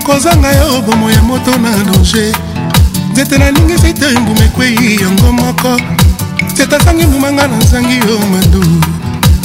[0.07, 2.33] kozanga yo bomo ya moto na danger
[3.13, 5.81] nzete nalingisi te mbuma ekwei yango moko
[6.53, 8.65] nzete azangi mbumanga na nzangi yo madu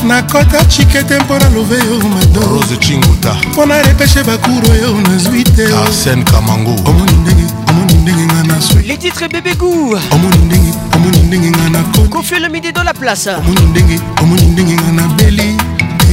[0.07, 5.65] nakota chikete mpo na love yo madorose chinguta mpo na repeshe bakuro yo nazwi te
[5.83, 10.71] arsen kamango omoni ndenge omoni ndenge nga na swi les titres bébé gour omoni ndenge
[10.95, 14.73] omoni ndenge nga na koti confie le midi dans la place omoni ndenge omoni ndenge
[14.73, 15.57] nga na beli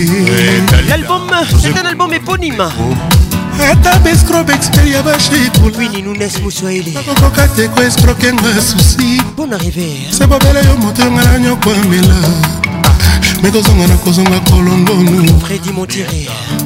[0.01, 1.31] eh, l'album
[1.63, 2.95] c'est un album éponyme oh.
[3.63, 9.19] ata bescrobe expert ya bashitulakokoka te ko escroke nga susi
[10.11, 12.15] se bobela yo moto yo ngana nyoko amela
[13.43, 15.39] me kozonga na kozonga kolongono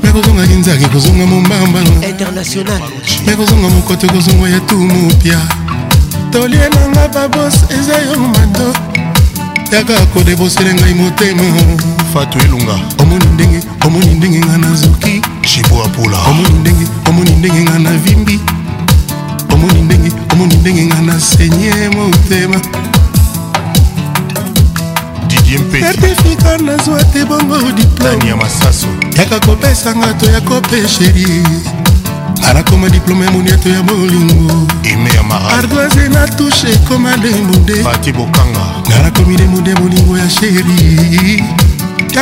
[0.03, 1.91] me kozonga kinzaki kozonga mombambano
[3.27, 5.41] me kozonga mokoto kozonga ya tu mopya
[6.31, 8.75] tolie nanga babos eza yo mando
[9.73, 11.43] yaka kodebosele ngai motema
[12.13, 15.23] fatu elunga omoni ndenge omoni ndenge ngai nazoki
[15.63, 18.41] cipwapula omoni ndenge omoni ndenge nga na vimbi
[19.55, 22.61] omoni ndenge omoni ndenge nga na senye motema
[25.81, 31.27] certifika nazwa te bongo diplomeyaka kopesanga to ya kopesheri
[32.51, 34.67] anakoma diplome ya moniato ya bolingo
[35.59, 37.75] ardoise na tushe ekoma demunde
[38.89, 41.39] nga nakomi demunde molingo ya sheri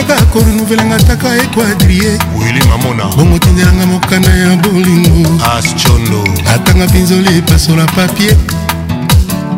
[0.05, 6.21] kaka korenouvelanga taka ekuadrie wili mamona bongo tindelanga mokanda ya bolingo ascondo
[6.55, 8.37] atanga pinzola epasola papie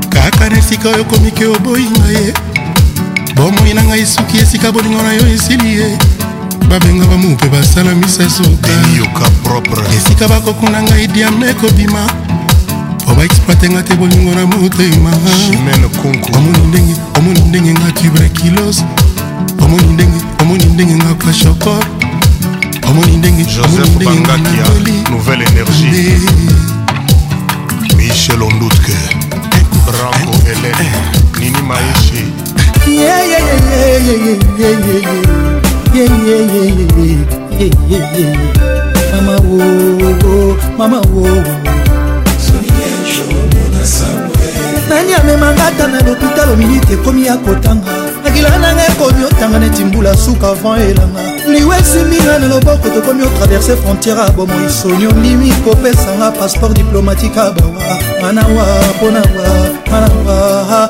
[0.09, 2.35] kaka na esika oyo komiki oboyinga ye
[3.35, 5.97] bomoi na ngai soki esika bolingo na yo esili ye
[6.71, 8.69] babenga bamope basala misasoka
[9.97, 12.07] esika bakokuna ngai diame kobima
[13.07, 15.11] po baexploitenga te bolingo na motema
[17.19, 18.85] omoni ndenge nga tuberculose
[19.63, 21.75] omoni ndenge omoni ndenge nga kashoko
[22.89, 24.65] omoni ndenge joseph bangakia
[25.11, 26.21] nouvelle énergie
[27.97, 28.95] michel ondutke
[29.87, 30.77] branco helen
[31.39, 32.25] nini maishi
[39.13, 41.23] mama wo mama wo
[44.89, 47.98] nani amemanga ata na lopitalo minite ekomi ya kotanga
[48.43, 54.19] makila nanga ekomi otanga neti mbula suka avant elanga liwesimina na loboko tokomi otraverse frontière
[54.25, 57.75] ya bomoi soni ondimi kopesanga passeport diplomatique abawa
[58.23, 59.47] manawa mponawa
[59.91, 60.89] manawa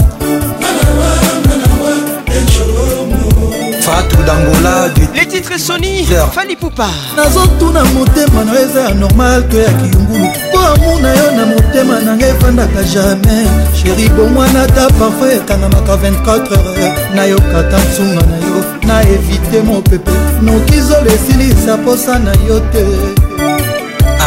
[4.28, 9.72] dangola les titres soni fali poupa nazotuna motema na yo eza ya normal to ya
[9.72, 13.44] kiyungulu mpo amuna yo na motema na ngai efandaka jamai
[13.82, 20.10] sheri bomwana ta parfum ekangamaka 24 heure nayokata nsunga na yo na evite mopepe
[20.42, 22.82] nokizolo esilisa posa na yo te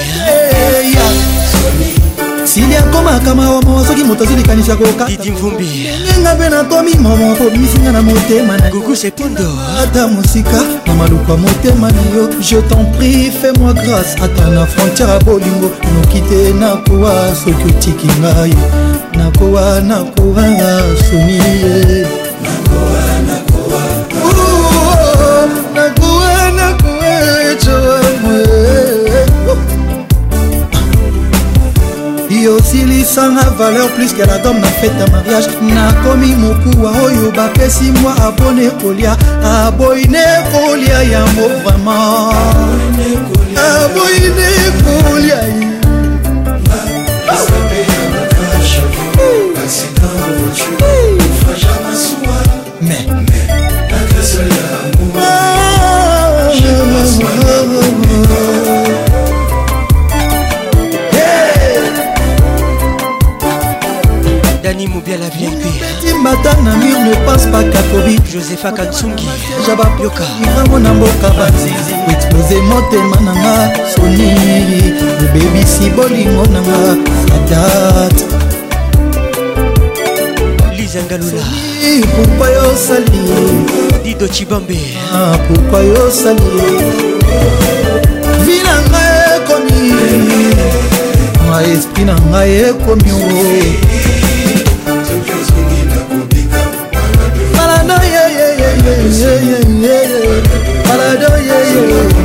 [2.44, 8.56] sili akomaka maomo soki moto azolikanisa kokatidi mvumbi ndenga mpe nakomi mama obimisinga na motema
[8.58, 9.50] nagugusepondo
[9.82, 14.66] ata mosika na maluka motema na yo je t'en prie fais moi grâce ata na
[14.66, 17.12] frontière ya bolingo noki te nakowa
[17.44, 18.56] soki otiki ngai
[19.26, 20.44] nakowa nakowa
[21.10, 22.06] soni ye
[22.44, 23.14] nakowa
[25.74, 26.96] nakowa
[32.44, 38.16] yosilisanga valeur plus que la dome na fete ya mariage nakomi mokuwa oyo bapesi mwa
[38.26, 39.16] abone kolia
[39.66, 40.22] aboyine
[40.52, 43.16] kolia yango vraimen
[43.56, 45.65] aboyine kolia
[52.82, 53.06] mais
[64.62, 69.28] dani mobiala viepi mata na mur ne pense pas kakobi josepha kansungi
[69.68, 74.32] ja bapioka ivango na mboka banzizi expose motema nanga soni
[75.22, 76.96] obebisi bolingo nanga
[77.36, 78.45] adat
[80.96, 81.42] jangalula
[82.16, 83.20] pourquoi yosali
[84.02, 84.78] dido cibambe
[85.12, 86.80] ah, pourquoi yosali
[88.48, 89.92] vi na ngai ekomi
[91.46, 93.20] ma esprit na ngai ekomi o
[97.54, 99.96] balado yeyeyeyeyeye
[100.86, 102.15] balado yeyeye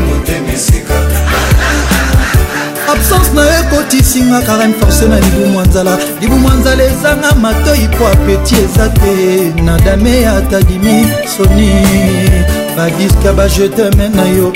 [3.92, 9.80] batisinga karame force na libumwa nzala libumwa nzala ezanga matoi mpo apeti eza te na
[9.80, 11.72] dame ya tadimi soni
[12.78, 14.52] badiska bajeteme na yo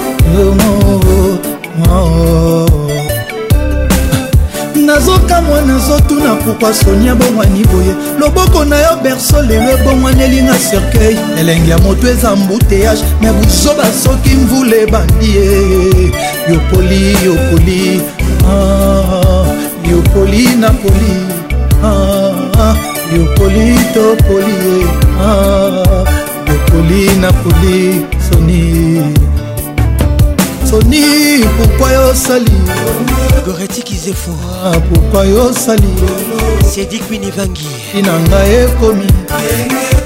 [4.76, 11.78] nazokamwa nazotuna pourkwi sonia bongwani boye loboko na yo berso lelo ebongwanelinga cercueil elenge ya
[11.78, 15.44] moto eza mbuteyage me buzoba soki mvula ebandi ye
[16.54, 18.02] yokoli yokoli
[19.84, 21.16] biopoli ah, na poli
[21.82, 22.76] biopoli ah, ah,
[23.94, 24.86] to poli
[26.46, 28.64] biopoli na poli soni
[30.70, 32.58] soni pourkoi yosali
[33.46, 34.32] goreti kizefo
[34.90, 35.94] pourkoi yosali
[36.74, 39.10] sedikwinivangi na ngai ekomi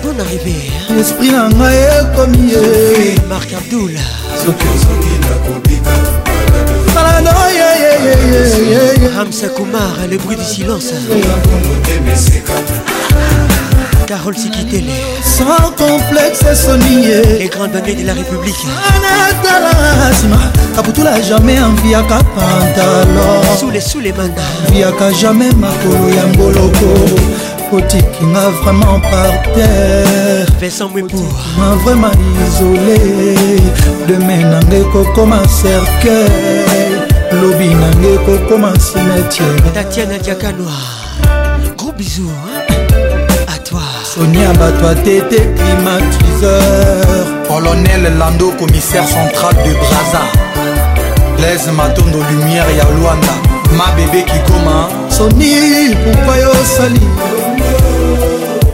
[0.03, 0.55] bon arrivé
[0.99, 3.93] esprit na ngai ekomi ye mark abdoul
[6.93, 7.68] salanoye
[9.17, 10.91] Hamza Kumar, le bruit du silence.
[14.07, 14.89] Carole Sikitele.
[15.21, 17.39] Sans complexe, sonnier.
[17.39, 18.55] Les grandes bannières de la République.
[18.87, 20.51] Anatalasma.
[20.75, 23.41] Kaputula jamais en viaka pantalon.
[23.59, 24.69] Sous les sous les mangas.
[24.71, 27.15] Viaka jamais ma kolo yamboloko.
[27.69, 30.47] Kotikinga vraiment par terre.
[30.59, 31.23] Vincent Mouipou.
[31.57, 32.11] M'a vraiment
[32.47, 33.35] isolé.
[34.07, 36.58] Demain, n'a kokoma cercueil.
[37.99, 40.71] ntango ekokoma simetiere tatiana diakanwa
[41.77, 42.31] gros bisou
[43.47, 50.21] à toi sonia bato atete climatiseur colonel lando commissaire central de braza
[51.37, 53.33] blaise matondo lumière ya lwanda
[53.77, 57.01] mabebe kikoma soni pourkua yosali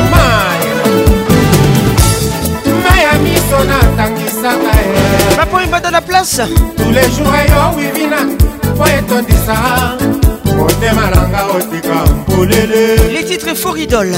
[6.07, 6.41] place.
[6.78, 8.39] Tous les jours, eh,
[8.80, 9.56] po etondisa
[10.56, 12.82] motema na nga otika mpolele
[13.14, 14.08] les titres foridol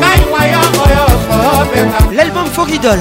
[0.00, 3.00] ngai wayo oyo kobeta l'album foridol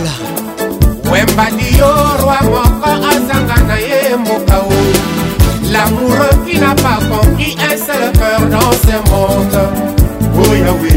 [1.11, 4.78] wembandi yo oh, roi moko azanga na ye mboka o
[5.74, 9.59] l'amoureux qui n'a pas compris un seul cœur dans ce monde
[10.39, 10.93] oh yawe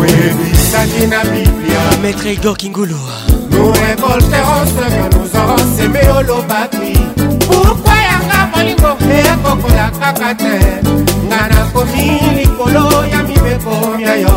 [0.00, 3.00] oyebisaki na biblia maître igor kingulu
[3.50, 6.93] nous révolterons ce que nous aurons semé olobaki
[9.44, 10.54] okokoya kaka te
[11.28, 14.36] nga nakomi likolo ya mibekomia yo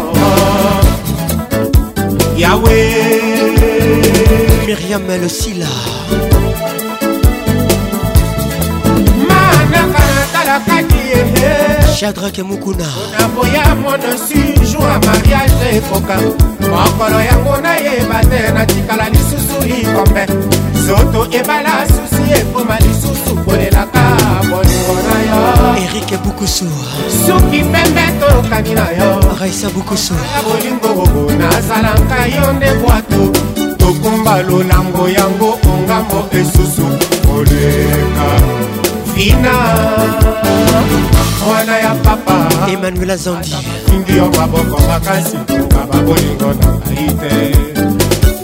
[2.38, 2.78] yawe
[4.68, 5.70] miriam losila
[9.28, 11.51] manaka natalakaki ehe
[11.97, 12.88] shadrake mukuna
[13.20, 14.41] naboya monosi
[14.72, 16.16] jour ya mariage ekoka
[16.70, 20.24] mokolo yango nayeba te natikala lisusu likombe
[20.88, 24.16] zoto ebala susi ekoma lisusu kolelaka
[25.76, 26.65] erike bukusu
[27.26, 29.07] soki pembe tokani na yo
[29.39, 33.22] raisa bukusu ya bolingo nazalaka yo nde bwato
[33.78, 36.86] tokumba lolango yango ongambo esusu
[37.26, 38.28] koleka
[39.15, 39.53] fina
[41.45, 43.55] mwana ya papa emmanuel azandi
[44.01, 47.34] ndio maboko makasi koka babolingo na ngai te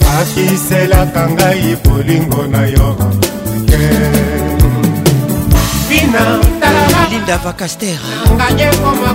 [0.01, 2.87] bakiselaka ngai bolingo na yo
[3.69, 3.81] te
[5.87, 6.23] fina
[7.09, 7.97] linda vacaster
[8.37, 9.13] kanyengoma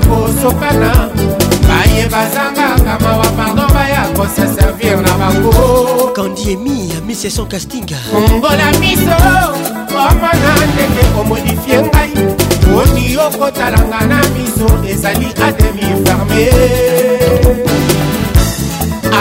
[1.68, 9.16] baye bazangaka mawa pardon baya kosa servir na bango kandiemi ya miseson castinga ongola miso
[9.92, 12.12] omona ndenge komodifie ngai
[12.82, 16.44] oni okotalanga na miso ezali ademi ferme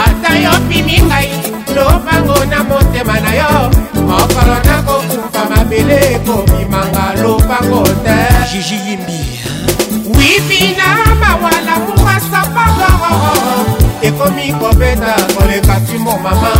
[0.04, 1.30] ata yo pimi ngai
[1.76, 3.50] lobango na motema na yo
[4.06, 4.77] mokolo na
[5.68, 8.16] mabele ekobimanga lopango te
[8.52, 9.40] jiji yimbi
[10.16, 12.90] wibina mawala mungasapaka
[14.02, 16.52] ekomi kobeta koleka ntimo mama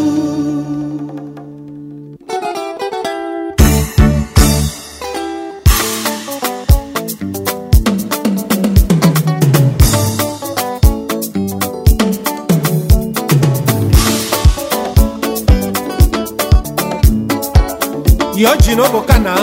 [18.40, 19.36] diogino bokana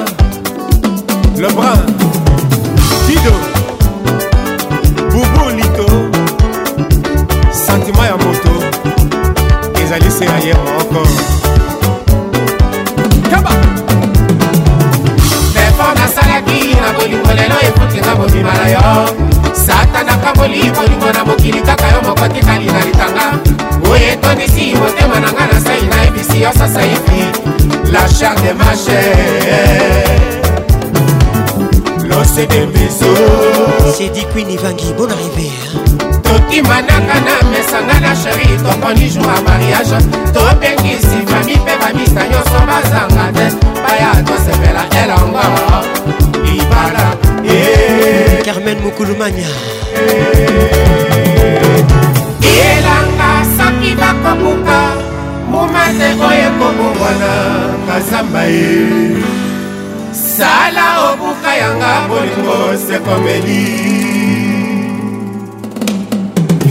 [1.43, 1.81] lebrun
[3.07, 3.35] dido
[5.13, 5.87] bubu lito
[7.67, 8.53] santima ya moto
[9.83, 11.03] ezali se na ye moko
[13.31, 13.53] kaba
[15.65, 19.26] effort nasalaki na bolingo lelo ekotinga bobima na yo
[20.27, 23.39] kaka bolingo lingo na mokili kaka yo moko tikali na litanga
[23.91, 27.21] oyo etondisi motema na ngai na sai nayebisi yo sasa hivi
[27.93, 29.03] la char de mache
[32.11, 33.13] lose de meso
[33.97, 35.49] sedi quin evangi bon arrivé
[36.27, 39.99] tokimanaka na mesanga na sheri tokoni jour ya mariage
[40.35, 43.47] tobengisi fami mpe bamisa nyonso bazanga te
[43.85, 45.47] baya tosepela elongo
[46.47, 47.07] libala
[47.45, 48.43] eh.
[48.45, 49.49] carmen mokulumanya
[52.65, 54.79] elanga soki bakomuka
[55.51, 57.33] momate oyo ekobongwana
[57.87, 58.79] kazamba ye
[60.13, 63.63] sala obuka yanga bolingo sekomeli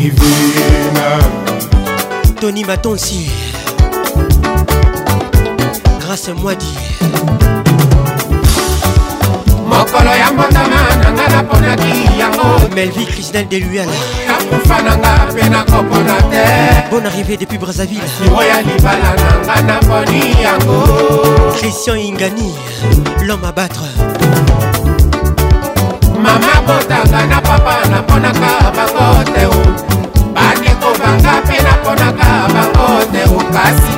[0.05, 1.07] ivina
[2.41, 3.29] tony batonsi
[6.01, 6.73] grâce mwadi
[9.69, 10.94] mokolo ya mbondama
[11.27, 13.97] nga naponaki yango melvi crisnel de luyala
[14.27, 16.45] nakufa na nga mpe nakopona te
[16.91, 20.77] bon arrivé depuis brazzaville siro ya libala na nga naponi yango
[21.57, 22.49] christian ingani
[23.27, 23.85] l'homme à battre
[26.23, 29.59] mama botanga na papa naponaka bango te o
[30.35, 33.93] bandeko banga mpe naponaka bango te o kasi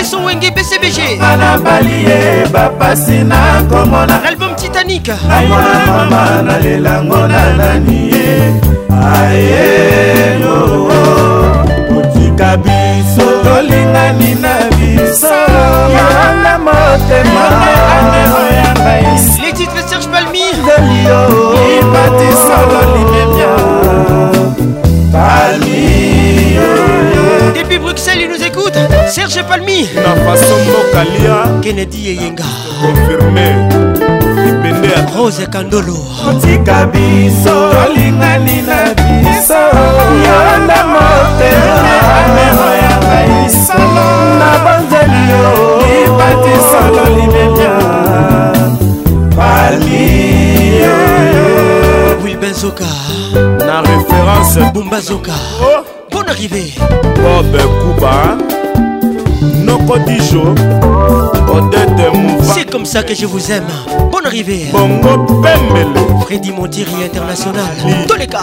[0.03, 7.17] son sowenge pcbg ana bali ye bapasi na komona album ti mécanique aimona mama nalelango
[7.27, 8.27] na nani ye
[9.11, 10.55] ayeno
[11.99, 15.39] otika biso tolingani na biso
[15.95, 19.03] yanga motemaoya ngai
[19.43, 21.21] les titres serge palmi delio
[21.73, 23.51] ibatisololimemia
[25.13, 26.69] palmio
[27.59, 28.77] depuis bruxelles il nous écoute
[29.07, 32.49] serge palmi na façon mokalia kennedy eyenga
[32.81, 33.47] confirmé
[34.47, 35.95] libende ya rose kandolo
[36.29, 39.61] otika biso olingani na biso
[40.27, 43.79] yo nde motema amero ya baiso
[44.39, 45.43] na bonzeli yo
[46.05, 47.75] ibatisolo libebia
[49.37, 50.95] palie
[52.23, 52.89] wilbenzoka
[53.67, 55.81] na référence bumbazoka oh.
[56.11, 56.63] bon arrivé
[57.23, 58.37] bob kuba
[59.89, 60.41] okotijo
[61.55, 63.63] odete mouva c'est comme ça que je vous aime
[64.11, 65.93] bonne arrivée bongo pembele
[66.25, 67.71] fredi mondiri international
[68.07, 68.39] toleka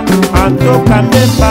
[0.45, 1.51] antoka ndemba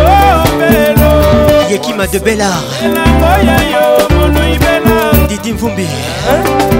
[0.61, 1.11] belo
[1.71, 3.85] yekima de belard belangoya yo
[4.19, 4.97] mono ibela
[5.29, 5.89] didi mvumbi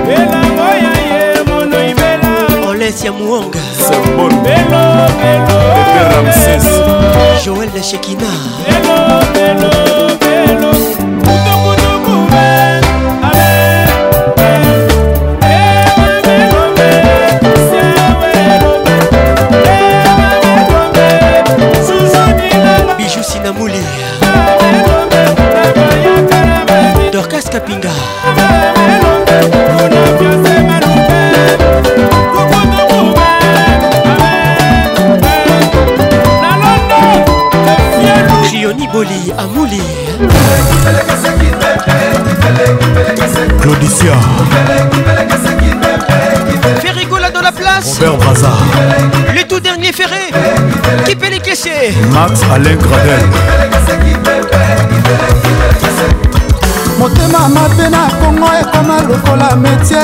[0.07, 2.31] belangoya ye mono ibela
[2.71, 4.83] olesia muonga sembol belo
[5.19, 6.65] belo belo ramses
[7.45, 8.31] joel de shekina
[8.69, 10.23] belo belo
[23.65, 23.83] muli
[27.13, 27.89] dorkas kapinga
[38.73, 39.81] à boli amuli
[43.63, 44.13] claudicia
[47.45, 47.99] la place.
[48.01, 48.63] Robert Brazard.
[49.35, 50.31] Le tout dernier ferré.
[51.05, 53.27] Qui peut les caisser Max Alain Gradel.
[56.99, 59.99] motema mabe na kongo ekoma lokola metie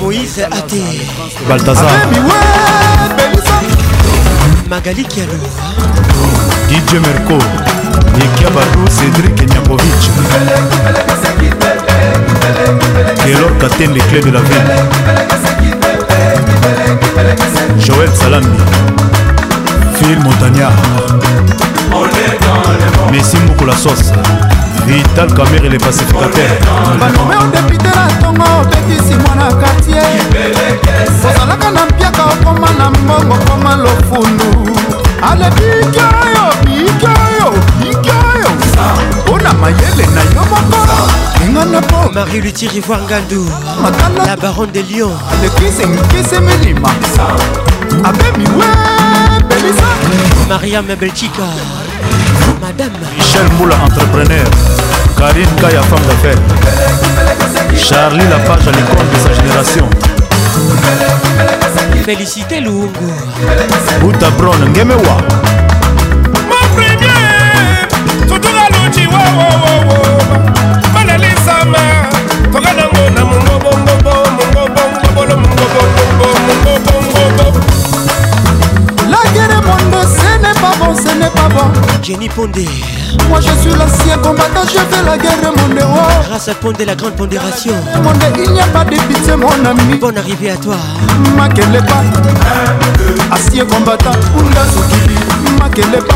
[0.03, 0.83] moïse ate
[1.49, 2.07] baltazar
[4.69, 5.33] magali kialo
[6.69, 7.37] dj merco
[8.23, 10.07] ekia badu cédrik nyambovich
[13.25, 15.68] kelor katende clé de la ville
[17.77, 18.63] joel salambi
[19.95, 20.75] phil montagnard
[23.11, 24.11] messi mokola sos
[24.87, 26.55] vital camer et les pacificateurs
[26.99, 30.09] balome odepite na ntongo obetisi mwana kartier
[31.27, 34.49] ozalaka na mpiaka okoma na mbongo koma lofulu
[35.31, 37.49] alebi ikioyo bikioyo
[37.79, 38.49] bikioyo
[39.49, 40.97] na mayele na yo mokolo
[41.43, 43.41] engana mpo marie luti rivoir ngandu
[44.25, 46.89] la baronne de lion alekise nkise milima
[48.03, 48.67] abemiwe
[49.49, 49.87] belisa
[50.49, 51.45] mariame belchika
[52.61, 54.47] madame michel moula entrepreneur
[55.17, 56.43] karine kaya femme d'affaires
[57.87, 59.85] charlie lapage à l'icône de sa génération
[62.05, 63.09] félicité luungu
[64.01, 65.17] butabron ngemewa
[68.89, 69.99] kuchi wowowowo
[70.93, 71.77] banalisama
[72.53, 77.47] toka nango na mongobongobo mongobongobolo mongobongobongobongobo
[79.09, 81.67] lagere mondo ce n'est pas bon ce n'est pas bon
[82.01, 82.67] jenny pondé
[83.27, 86.23] Moi je suis l'ancien combattant, je fais la guerre mon héros oh.
[86.29, 87.73] Grâce à Pondé, la grande pondération
[88.03, 90.75] Pondé, il n'y a pas de pitié mon ami Bonne arrivée à toi
[91.35, 92.03] Makeleba
[93.31, 95.17] Ancien combattant, Ounda Soukili
[95.59, 96.15] Makeleba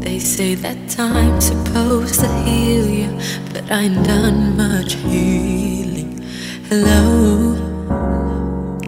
[0.00, 3.08] they say that time's supposed to heal you,
[3.52, 6.22] but I ain't done much healing.
[6.70, 7.63] Hello.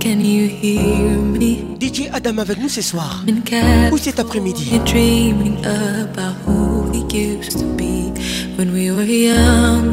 [0.07, 1.65] Can you hear me?
[1.81, 3.25] DJ Adam avec nous ce soir
[3.91, 4.71] ou cet après-midi.
[8.57, 8.67] We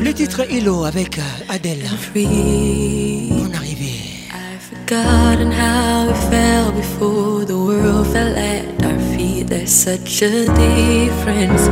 [0.02, 1.80] Le titre Hello avec euh, Adele.
[2.14, 4.30] On arrivée.
[4.38, 9.48] I've forgotten how we fell before the world fell at our feet.
[9.48, 11.68] There's such a difference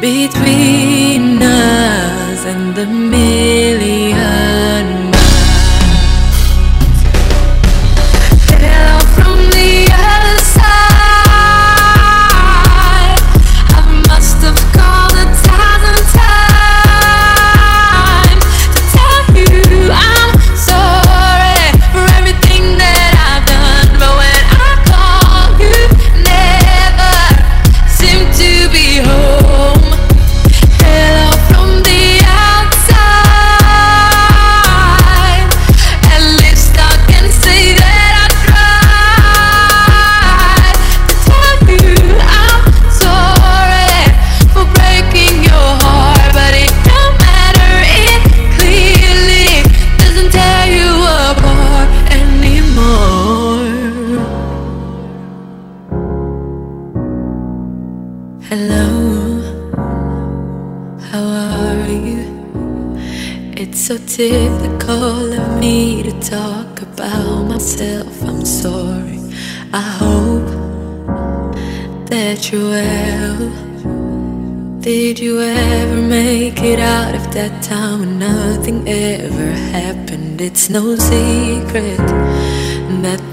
[0.00, 4.95] between us and the million.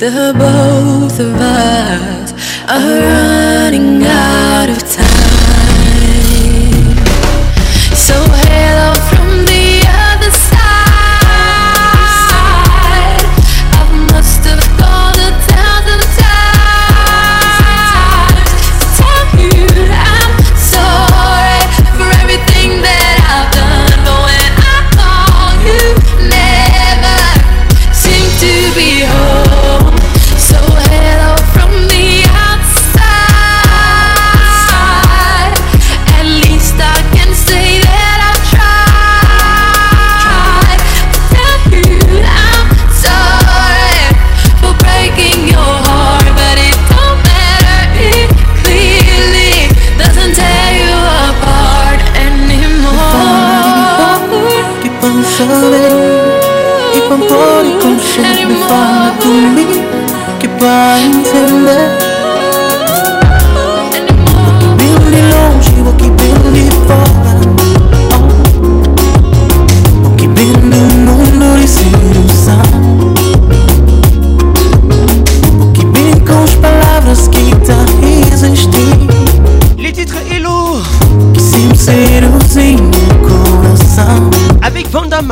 [0.09, 2.33] the both of us
[2.67, 4.52] are running out.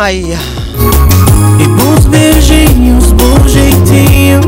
[0.10, 4.40] Et bons beijinhos, bom jeitinho.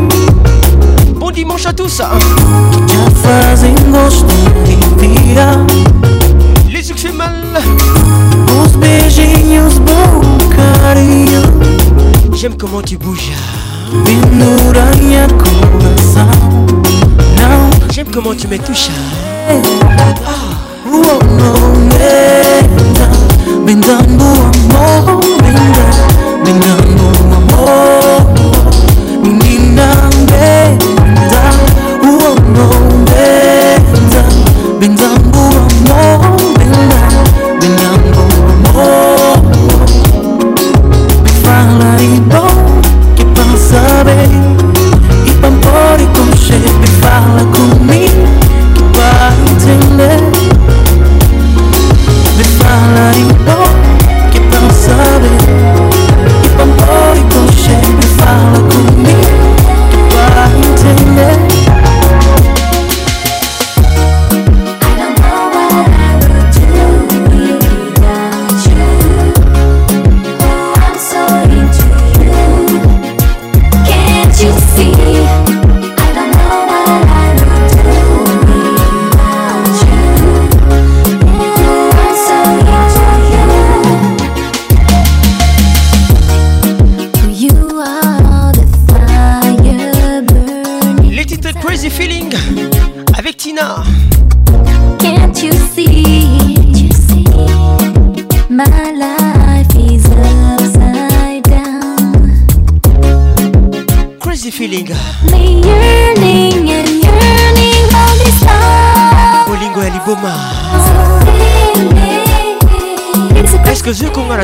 [1.20, 2.02] Bon dimanche à tous.
[6.72, 7.34] Les succès mal.
[8.48, 10.22] Bons beijinhos, bom
[10.56, 11.44] carinho.
[12.36, 13.30] J'aime comment tu bouges.
[17.92, 18.90] J'aime comment tu me touches.
[24.10, 24.14] Ah.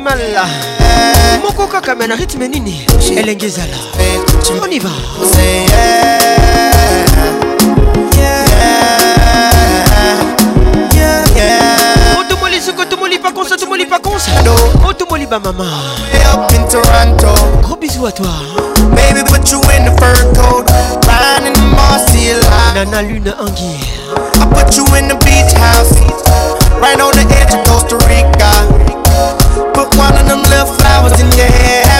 [0.06, 0.46] animal
[1.42, 2.84] moko kaka me na rythme nini
[3.16, 3.76] elenge ezala
[4.62, 4.90] on y va
[12.24, 14.30] otomoli soko tomoli pakonsa tomoli pakonsa
[14.88, 15.66] otomoli bamama
[17.62, 18.26] gros bisou à toi
[18.96, 20.66] Baby, put you in the fur coat,
[21.06, 22.90] lying in the mossy line.
[22.90, 24.12] Nana Luna Anguille.
[24.42, 25.92] I put you in the beach house,
[26.78, 28.91] right on the edge of Costa Rica.
[29.98, 31.91] one of them little flowers in your hair.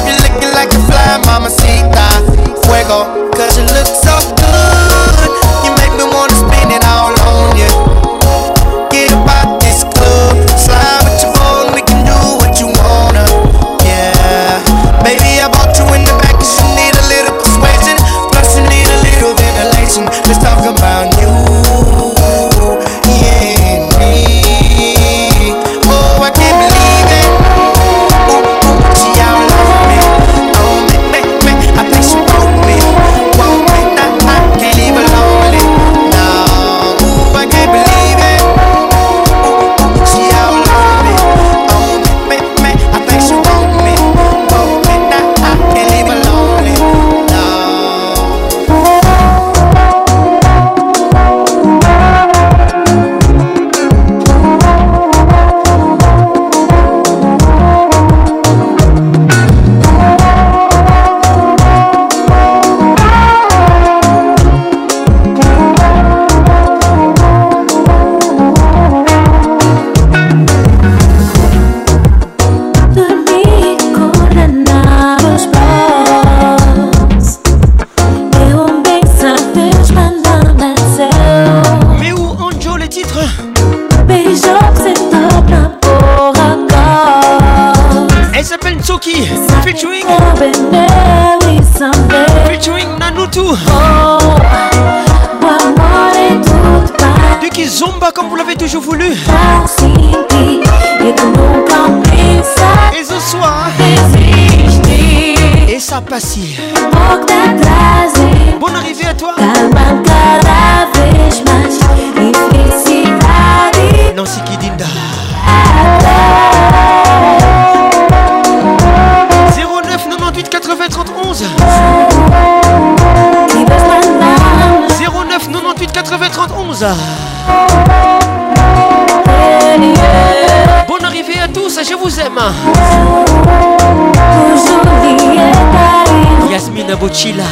[137.02, 137.50] mochila.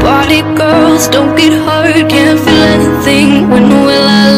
[0.00, 3.48] Party girls, don't get hurt, can't feel anything.
[3.52, 4.29] When will I?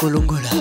[0.00, 0.59] kolongola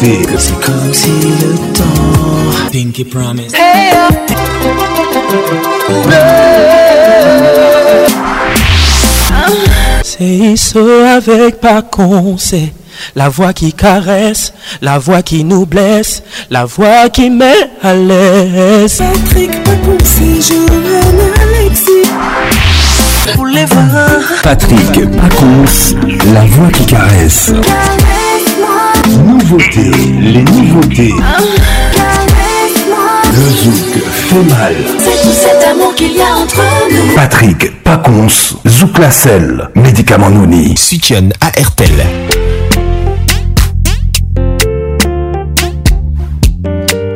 [0.03, 2.65] C'est comme si le temps.
[2.73, 3.53] Pinky Promise.
[3.53, 4.13] Hey, oh.
[10.03, 11.83] C'est Iso avec pas
[12.39, 12.73] c'est
[13.15, 19.03] la voix qui caresse, la voix qui nous blesse, la voix qui met à l'aise.
[19.05, 19.51] Patrick
[20.03, 21.01] C'est Johan
[21.59, 23.35] Alexis.
[23.35, 23.87] Pour les voir.
[24.43, 25.95] Patrick Paconce,
[26.33, 27.53] la voix qui caresse.
[29.09, 29.91] Nouveauté,
[30.21, 31.13] les nouveautés.
[31.21, 31.45] Hein
[33.33, 34.75] le zouk fait mal.
[34.99, 36.61] C'est tout cet amour qu'il y a entre
[36.91, 37.15] nous.
[37.15, 38.27] Patrick Pacons,
[38.67, 40.77] Zouk Lacelle, Médicament Nouni.
[40.77, 41.91] Soutien à RTL.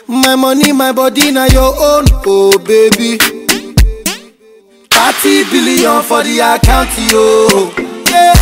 [0.07, 3.17] My money, my body, now your own, oh baby.
[4.99, 7.71] Forty billion for the account, yo.
[8.11, 8.33] Yeah.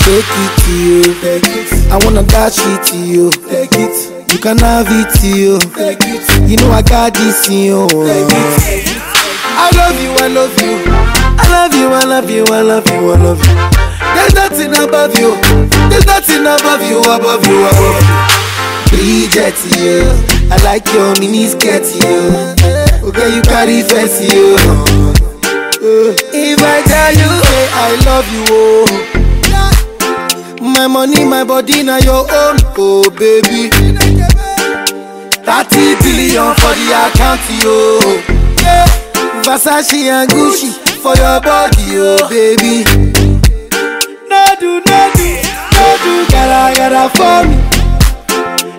[0.00, 1.92] Shake it to you.
[1.92, 3.30] I wanna dash it to you.
[3.32, 4.32] Take it.
[4.32, 5.58] You can have it to you.
[5.76, 6.48] Take it.
[6.50, 7.86] You know I got this in you.
[7.86, 8.84] Take it.
[9.54, 10.62] I love you, I love
[11.16, 11.21] you.
[11.38, 13.56] I love you, I love you, I love you, I love you.
[14.14, 15.36] There's nothing above you.
[15.88, 18.06] There's nothing above you, above you, above you.
[18.92, 20.04] Bridget, you.
[20.50, 22.32] I like your mini skirt, you.
[23.08, 24.56] Okay, you carry fancy, you.
[26.34, 28.86] If I tell you, hey, I love you, oh.
[30.60, 33.70] My money, my body, now your own, oh baby.
[35.42, 38.00] 30 billion for the account, yo.
[38.62, 38.86] Yeah.
[39.42, 40.90] Versace and Gucci.
[41.02, 42.84] for your body, oh baby.
[44.30, 45.30] No do, no do,
[45.74, 47.58] no do, gotta, gotta for me.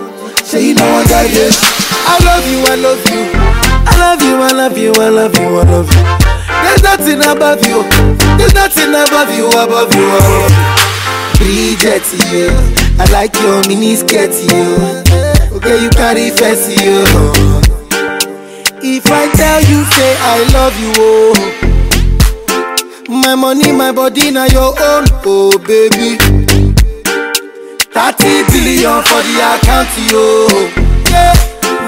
[0.44, 1.52] say you know i got you.
[2.10, 3.28] I love you, I love you.
[3.84, 6.04] I love you, I love you, I love you, I love you.
[6.64, 7.84] There's nothing above you.
[8.40, 10.56] There's nothing above you, above you, above you.
[11.36, 12.56] Bridget, you.
[12.96, 14.80] I like your mini skirt, you.
[15.60, 17.04] Okay, you carry fancy, you.
[18.80, 21.36] If I tell you, say I love you, oh.
[23.10, 26.16] My money, my body, now your own, oh baby.
[27.92, 30.72] 30 billion for the account, yo.
[31.12, 31.57] Yeah.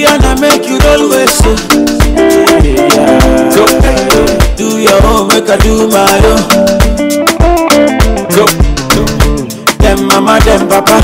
[0.00, 1.44] million I make you roll waste.
[1.44, 1.54] Go,
[4.56, 6.42] do your own, make I do my own.
[8.32, 8.44] Go,
[9.84, 10.98] them mama, them papa,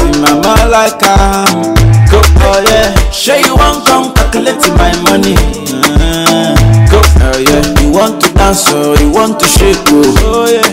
[0.76, 1.72] like am
[2.12, 5.32] go oh yeah shey you wan come calculate my money
[5.72, 6.52] Uh,
[6.92, 10.68] go oh yeah you want to dance oh you want to shake oh Oh yeah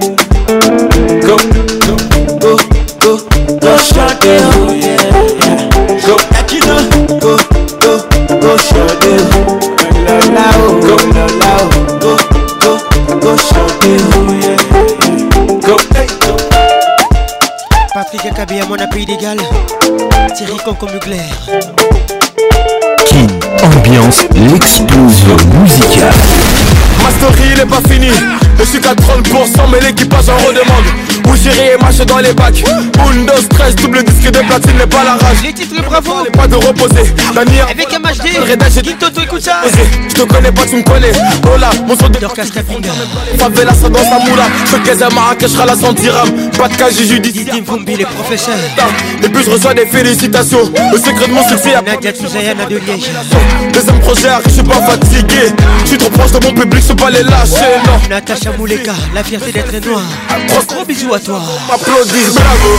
[19.11, 19.37] Sénégal,
[20.37, 21.17] Thierry Concomugler.
[23.07, 23.27] King
[23.75, 26.13] ambiance l'explosion musicale.
[27.03, 28.07] Ma story n'est pas finie.
[28.57, 30.85] je suis à 30% mais l'équipage en redemande.
[31.25, 32.63] Bougéry et marche dans les bacs.
[33.05, 35.41] Windows 13, double disque de platine n'est pas la rage.
[35.43, 37.13] Les titres bravo, pas de reposer.
[37.35, 37.65] Daniel,
[38.13, 39.61] HD dit tout écoute ça
[40.09, 41.11] Je te connais pas tu me connais
[41.53, 42.19] Hola oh mon son de
[43.37, 45.81] Favela ça dans sa moula Je caise à Marrakech la 100
[46.57, 48.57] Pas de cas j'ai judiciaire Fumbi les professeurs
[49.23, 53.09] Et puis je reçois des félicitations Le secret de mon succès de Liège
[53.71, 57.09] Deuxième projet je suis pas fatigué Je suis trop proche de mon public je pas
[57.09, 60.01] les lâcher non Natacha Mouleka la fierté d'être noir.
[60.49, 61.39] Gros gros bisous à toi
[61.73, 62.77] Applaudis bravo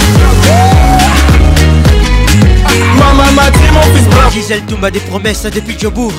[2.99, 6.12] Maman m'a dit mon fils bravo Gisèle m'a des promesses depuis Djobourg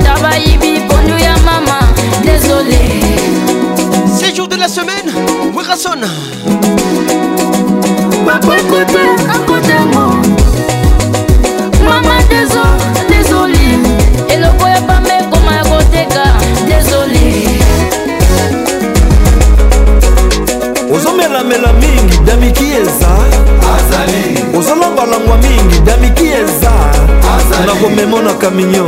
[0.04, 1.78] tabayibi pondu ya mama
[2.24, 2.82] désolé
[4.20, 5.10] ces jours de la semaine
[5.56, 6.02] werason
[8.26, 9.04] papa ekote
[9.34, 10.04] akotango
[11.88, 12.64] mama deso
[13.10, 13.70] désolé
[14.34, 16.24] eloko ya pamba ekoma ya koteka
[16.70, 17.28] désolé
[20.94, 23.10] ozomelamela mingi damiki eza
[24.58, 25.59] ozolongwalangwa mingi
[27.80, 28.86] bakomema na kaminio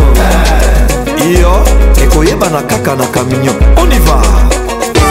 [1.41, 1.63] yo
[2.03, 4.21] ekoyebana kaka na kaminio on y va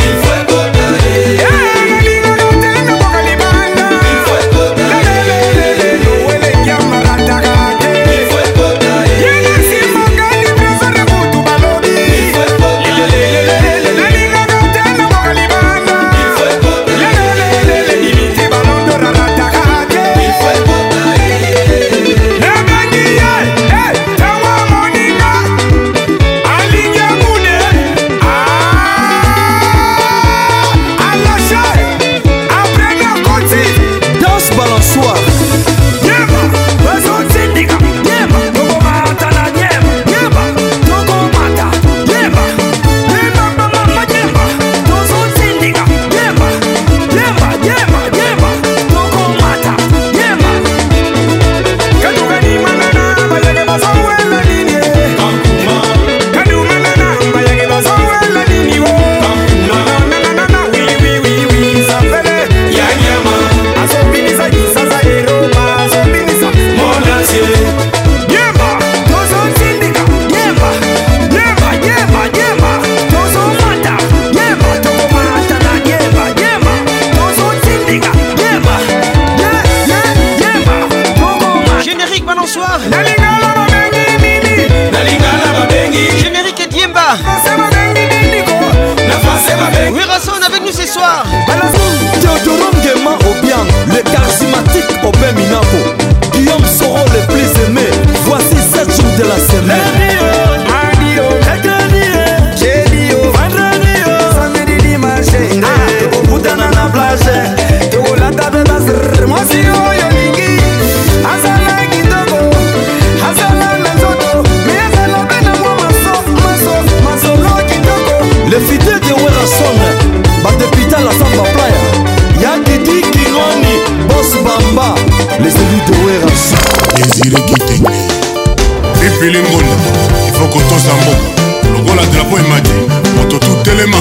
[132.31, 132.75] mpo emati
[133.17, 133.97] moto tutelema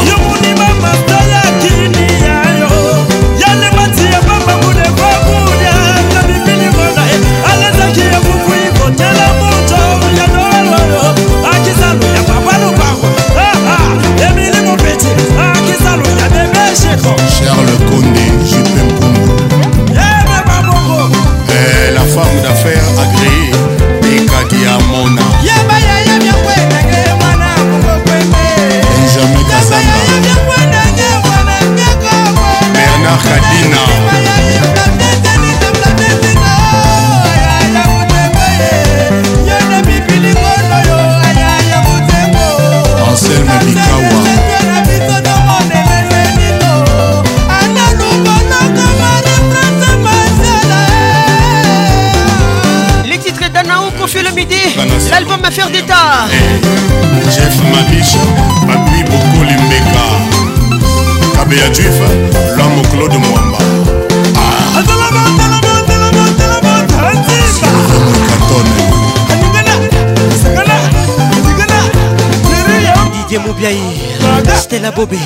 [74.90, 75.18] na bobe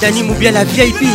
[0.00, 1.08] dani mobia la vieille pi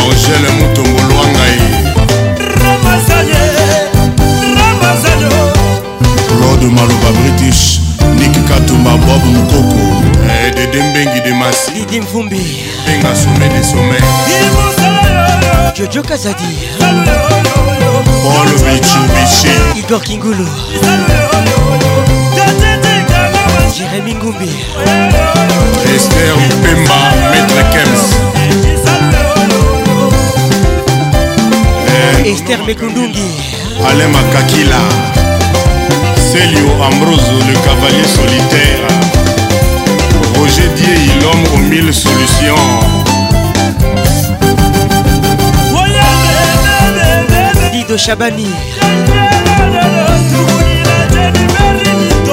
[0.00, 1.44] angele motongolwanga
[6.40, 7.78] rod maloba british
[8.16, 12.40] nik katumba bob mokoko eh, dede mbengi demasi didi mvumbi
[12.86, 14.00] benga some de some
[15.78, 16.48] jojo kazadi
[18.24, 19.54] paul bichu péché.
[19.82, 20.46] Igor Kingulu.
[23.76, 24.50] Jérémy Ngoumbi.
[25.94, 27.00] Esther Mpemba,
[27.30, 28.02] Maître Kems.
[31.98, 33.30] Eh, Esther Mekundungi.
[33.88, 34.82] Alain Makakila.
[36.16, 38.86] Célio Ambroso, le cavalier solitaire.
[40.36, 43.01] Roger Dier, l'homme aux mille solutions.
[47.96, 48.46] Chabani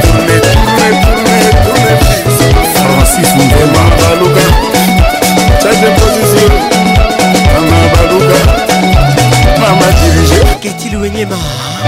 [11.27, 11.37] Maniema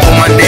[0.01, 0.45] Commandé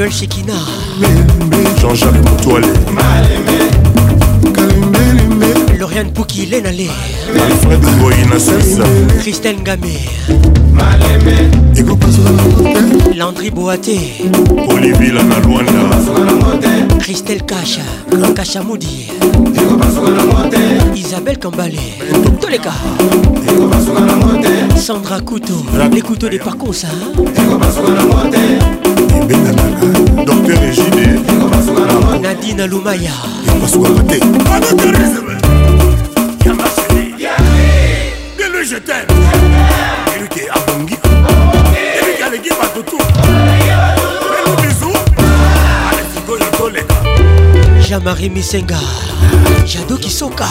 [0.00, 0.54] Joel Shekina
[1.78, 2.64] Jean-Jacques Moutoile
[5.78, 6.86] Lauriane Pouki Lenale
[7.34, 8.82] Alfred Ngoïna Sensa
[9.18, 9.98] Christelle Ngamé
[13.14, 13.98] Landry Boaté
[14.70, 15.70] Olivier Lanalwanda
[16.98, 17.82] Christelle Kacha
[18.34, 19.09] Kacha Moudi
[20.94, 21.72] Isabelle Kambale,
[22.40, 22.70] Toleka,
[24.76, 26.88] Sandra Couteau, les couteaux des parcours, ça.
[27.14, 27.44] Docteur
[30.62, 31.10] Ejide,
[32.22, 33.10] Nadine Aloumaya,
[48.10, 48.74] Marie Misenga
[49.64, 50.48] Jado Kisoka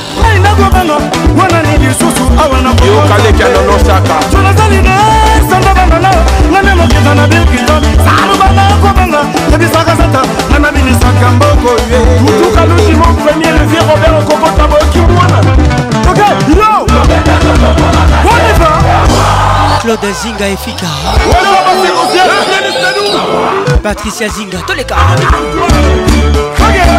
[0.21, 0.93] ngai nakobanga
[1.37, 4.95] wana ni lisusu awa nakonazalinga
[5.37, 6.11] esanda bangana
[6.51, 7.75] ngane mokiza na bikindo
[8.05, 9.19] salubanga kobanga
[9.55, 15.39] ebisaka sata nga nabinisaka mboko ye tutukalusi mon premier levier robert okokota bokimwana
[16.11, 16.21] ok
[16.59, 16.71] yo
[18.33, 18.71] oliva
[19.81, 20.89] claude zinga efika
[23.83, 24.95] patricia zinga toleka
[25.65, 26.89] okay.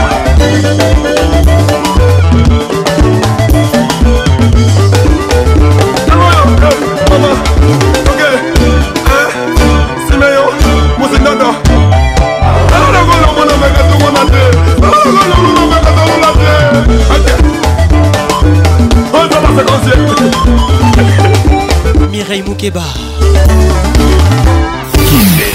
[22.11, 22.45] mireille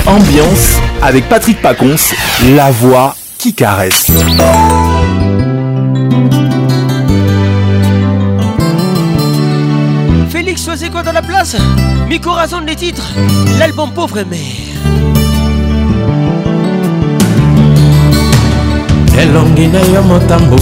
[0.06, 1.96] Ambiance avec Patrick Pacons,
[2.56, 4.08] la voix qui caresse.
[11.38, 13.04] Nicolas, mi corazón de titre,
[13.60, 14.58] l'album Pauvre Mère.
[19.20, 20.56] elongi na yo motambo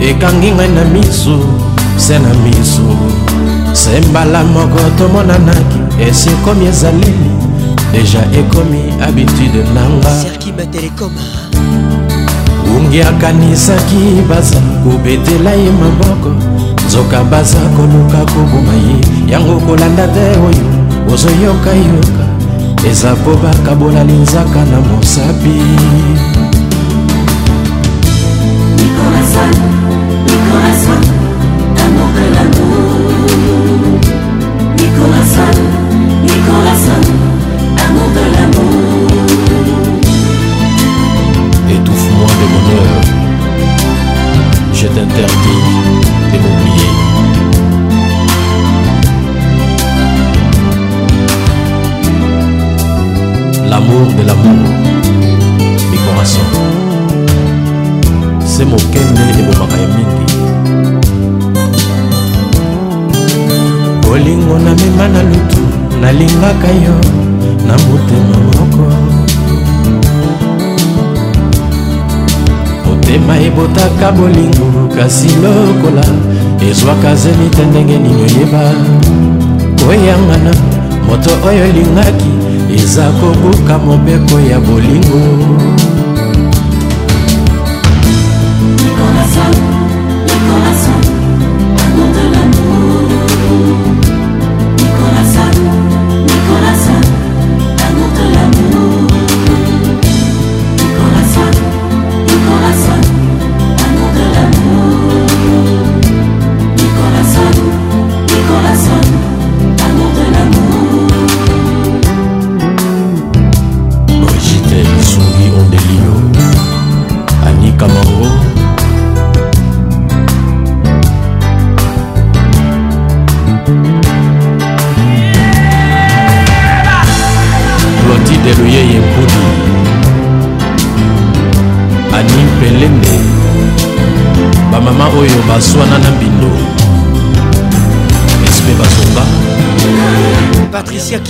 [0.00, 1.36] ekangi ngai na miso
[1.98, 2.80] se na miso
[3.74, 7.12] se mbala moko tomonanaki esi ekomi ezali
[7.92, 10.12] deja ekomi habitude nanga
[12.74, 16.51] ungi akanisaki baza kobetela ye maboko
[16.92, 18.96] nzoka baza koluka koboma ye
[19.32, 20.66] yango kolanda te oyo
[21.12, 22.24] ozoyokayoka
[22.90, 25.54] eza mpo bakabola linzaka na mosapi
[28.76, 29.30] Nicolas
[73.72, 76.04] ekataka bolingo kasi lokola
[76.68, 78.62] ezwaka zemi te ndenge nini oyeba
[79.84, 80.52] koyangana
[81.08, 82.30] moto oyo elingaki
[82.76, 85.20] eza kobuka mobeko ya bolingo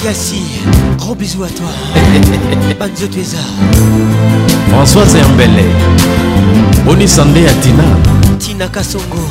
[0.02, 0.42] Classi,
[0.98, 1.68] gros bisous à toi.
[2.80, 3.38] Banzo Tuesa.
[4.70, 5.62] Françoise Mbele.
[6.84, 7.84] Boni Sandé à Tina.
[8.40, 9.22] Tina Kassongo.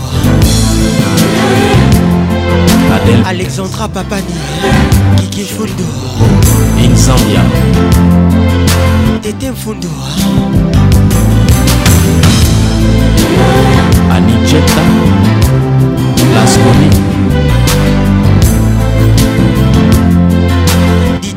[2.95, 3.21] Adèle.
[3.27, 4.23] Alexandra Papani.
[5.17, 5.71] Kiki Fundo.
[6.81, 7.43] Inzambia.
[9.21, 9.89] Tete Fundo.
[14.09, 14.81] Anicheta.
[16.33, 17.00] Lasconi.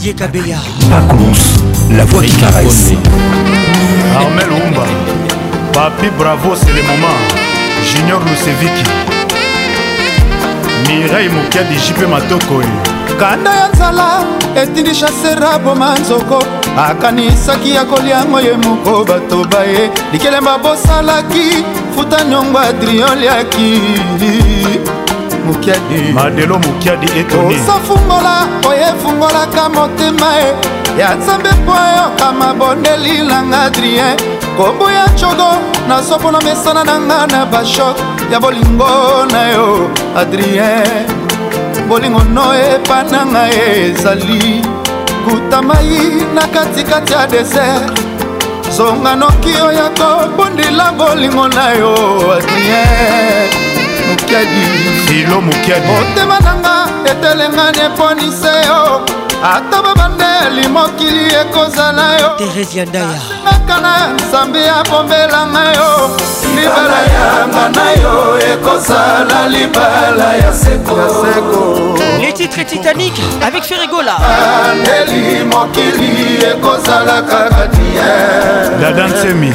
[0.04, 0.58] Didier Kabeya
[0.90, 1.40] Pacons,
[1.96, 2.92] la voix qui caresse
[4.18, 4.84] Armel Oumba
[5.72, 7.18] Papi Bravo c'est le moment
[7.86, 8.84] Junior Luseviki
[10.90, 12.66] Mireille Mokiadi JP Matokoy
[13.18, 14.08] kanda ya nzala
[14.56, 16.38] etindi shasera boma nzoko
[16.76, 21.64] akanisaki ya koliango ye moko bato baye likelemba bosalaki
[21.96, 23.80] futa nyongo adrioliaki
[25.44, 28.36] mukiadi madelo mukiadi etonisofungola
[28.68, 30.50] oyefungolaka motema e
[31.00, 34.16] ya nzambe mpo ayokama bondeli nanga adrien
[34.56, 35.58] kombo ya cogo
[35.88, 37.96] nasobola mesana na nga na bashok
[38.32, 38.88] ya bolingo
[39.32, 41.06] na yo adrien
[41.88, 44.64] bolingo no epananga ezali
[45.24, 47.98] kutamai na katikati ya desert
[48.76, 51.96] zonga noki oya kobundela bolingo na yo
[52.36, 53.63] adrien
[54.08, 54.62] mokiadi
[55.06, 58.82] filo mokiadi motema nanga etelenga neponise yo
[59.52, 65.90] ata babandeli mokili ekozala yo teresiandayaka na nzambe abombelanga yo
[66.56, 68.16] libala yanga na yo
[68.52, 71.62] ekozala libala ya sekoseko
[72.20, 74.14] les titres titanique avec ferigola
[74.70, 76.10] andeli mokili
[76.50, 78.12] ekozala kaka die
[78.80, 79.52] dadansemi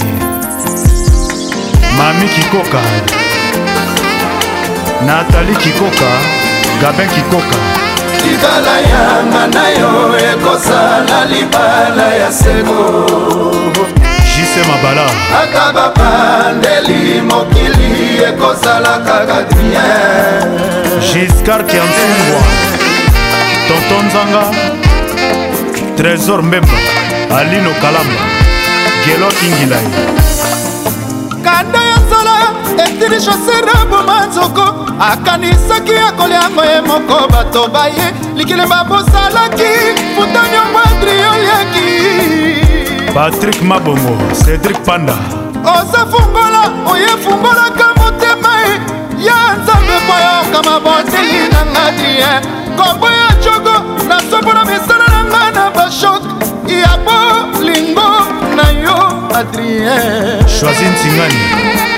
[1.97, 2.81] mami kikoka
[5.05, 6.11] natali kikoka
[6.81, 7.57] gabin kikoka
[8.23, 9.91] libala yanga na yo
[10.31, 12.80] ekosala libala ya seko
[14.27, 15.05] jise mabala
[15.41, 17.91] ata bapandeli mokili
[18.30, 20.51] ekozala kaka bien
[21.01, 22.41] giscar kiansungwa
[23.67, 24.41] tonton nzanga
[25.97, 26.77] trésor mbemba
[27.39, 28.21] alino kalamba
[29.05, 29.88] gelo ingilai
[32.99, 39.71] tigiri shosere boma nzoko akanisaki akoliango ye moko bato baye likilemba bosalaki
[40.15, 41.84] futaniongo adrio yeki
[43.13, 44.15] patrik mabongo
[44.45, 45.13] cedrik panda
[45.76, 48.73] oza fungola oye fungolaka motema ye
[49.27, 52.41] ya nzambe kwayookama botei nanga adrien
[52.77, 53.73] kombo ya jogo
[54.09, 56.23] nasobola misala nanga na bashok
[56.84, 58.11] ya bolingo
[58.55, 58.97] na yo
[59.34, 61.89] adrien choisi ntingani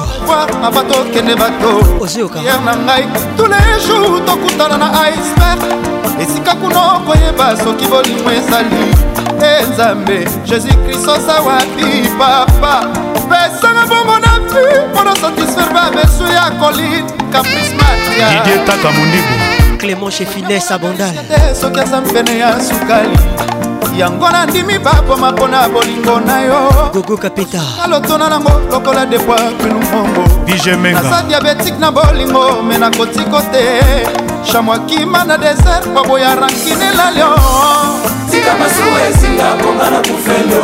[0.64, 3.04] a batokende batoyer na ngai
[3.36, 5.60] tous les jours tokutana na iceberg
[6.20, 8.94] esika kuna okoyeba soki bolimo ezali
[9.44, 12.86] e nzambe jésus-krist oza wapi papa
[13.28, 19.34] pesanga bongo na vi mpona satisfaire babesu ya kolinka prismatiaidetaka mondibo
[19.78, 21.12] clément chefinese abondal
[21.60, 23.18] soki aza mpene ya sukali
[23.98, 26.58] yango nandimi bakoma mpona bolingo na yo
[26.92, 30.22] gogo kapeta nalotona nango lokola depoi penu mbongo
[30.92, 33.62] naza diabetike na bolingo me nakotiko te
[34.52, 37.38] chamwakima na desert kwaboya rankine la lion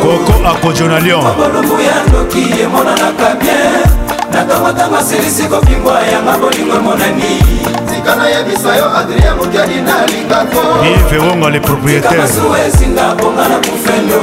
[0.01, 3.85] koko akojo na lionbolumbu ya ndoki emonanaka bien
[4.33, 13.15] natongo ntango asilisi kobingwa yanga bolingo emonani tika nayebisa yo adrien mokeli nalingakooivewonga le propriétaireesinga
[13.15, 14.21] bonga na kufelo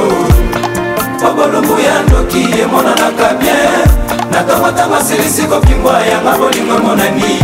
[1.27, 3.95] obolumbu ya ndoki emonanaka bien
[4.31, 7.39] natongotango asilisi kokimbwa yanga bolingo monani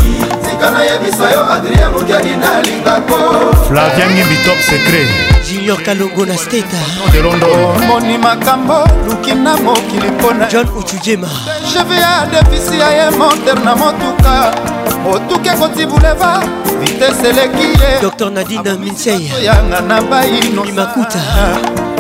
[0.50, 3.16] tika nayebisa yo adrien mokeli nalingako
[3.68, 6.78] flavian ngimbi top secret junior kalongo na steta
[7.88, 11.30] moni makambo luki na mokili mpona john uchujema
[11.74, 14.56] jeva defisi ya ye monter na motuka
[15.14, 16.44] otuki ekoti buleva
[16.82, 21.22] vitese eleki ye dr nadina minseiyanga na bainomakuta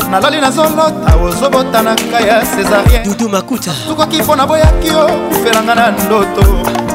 [0.10, 6.42] nalali nazolota ozobota na ngai ya césarien makuta tukoki mpo naboyaki yo kofelanga na ndoto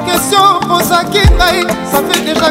[0.06, 1.60] kestio mpozaki ngai
[1.90, 2.50] safe deja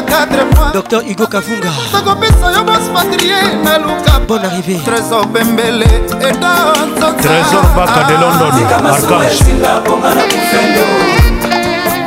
[0.56, 5.88] mois dr igo kavunga takopesa yo bos patrie naluka bon arrivé trésor bembele
[6.28, 6.54] eda
[7.22, 10.84] trésor baka de london ah, arkangesinga mponga na kofendo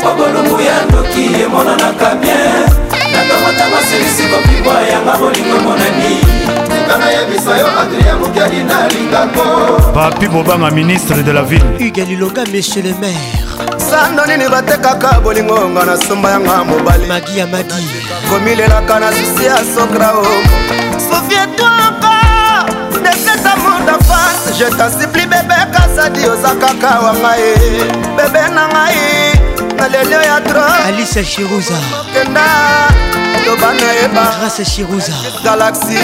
[0.09, 2.65] obolumbu ya ndoki emonanaka bien
[3.13, 6.17] nakamata basilisi kopibwa yanga bolingo monani
[6.85, 9.43] tika nayebisa yo adrien mokeli nalingako
[9.93, 13.43] papi bobanga ministre de la ville ugaliloga monsieur le maire
[13.77, 17.87] sando nini batekaka bolingo nga na sumba yanga mobali magi ya madi
[18.29, 20.25] komilelaka na susi ya sokrao
[21.07, 22.15] sofietoka
[23.03, 27.43] neseta mordafas je tansipli bebe kasadi oza kaka wa ngai
[28.17, 31.73] bebe na ngai malelio ya droalisa shiruza
[32.13, 32.43] kenda
[33.37, 35.13] eloba nayeba grâce shiruza
[35.43, 35.99] galaxi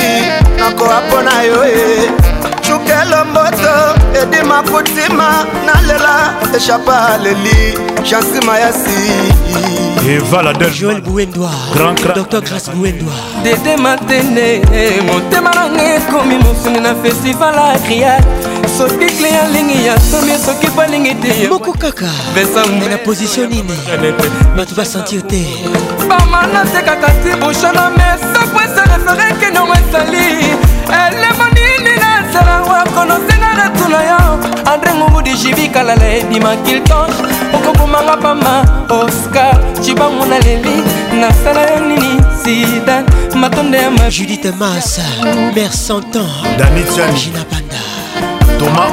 [0.59, 2.09] nakoa mpo na yo e
[2.61, 3.73] cukelo mboto
[4.21, 9.11] edima kutima nalela eshapa leli jansi mayasi
[10.11, 13.13] evalajoel buwendwadr grace buwendwa
[13.43, 14.61] dede matene
[15.05, 21.47] motema nanga ekomi mosuni na festival agriade soki kle alingi ya somi soki balingi te
[21.49, 22.11] moko kaka
[22.89, 23.76] na position nini
[24.57, 25.41] bato basentir te
[26.10, 30.27] bamana te kaka ti bushona mesapo eserefereke nango ezali
[30.88, 34.39] elemo nini na ezala wakonosenga retuna yo
[34.73, 37.10] andre ngungu dijibikalala ebima kilton
[37.53, 40.76] okokomanga pama oscar cibangu na leli
[41.22, 42.11] nasala yo nini
[42.43, 43.03] sidan
[43.35, 45.03] matonde ya ma judite masa
[45.56, 46.30] mer santan
[46.60, 47.98] danitiangina panda
[48.60, 48.90] Thomas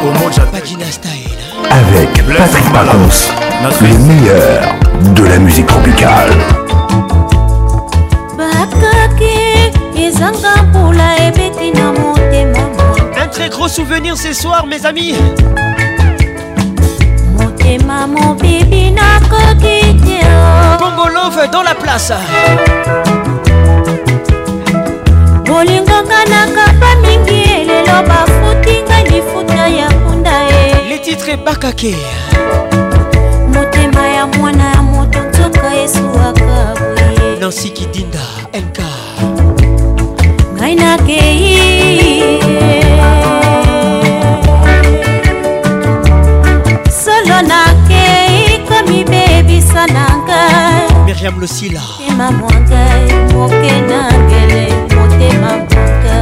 [1.71, 3.29] avec Patrick Balance,
[3.81, 4.63] le meilleur
[5.17, 6.31] de la musique tropicale.
[13.21, 15.15] Un très gros souvenir ce soir, mes amis.
[20.79, 22.13] Pongo Love dans la place.
[27.85, 31.95] lelo bafuti ngai lifuta ya kunda e letitre bakake
[33.55, 38.25] motema ya mwana ya moto nzoka esuwaka boye nansi kidinda
[38.65, 38.79] nk
[40.57, 42.41] ngai nakei
[47.05, 54.96] solo nakei komibebisa na ngai miriam losila ema mwa ngai moke na ngele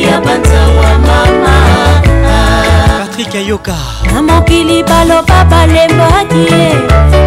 [0.00, 1.56] ya banzawa mama
[2.98, 3.74] patrik ayoka
[4.14, 6.66] na mokili baloba balembaki ye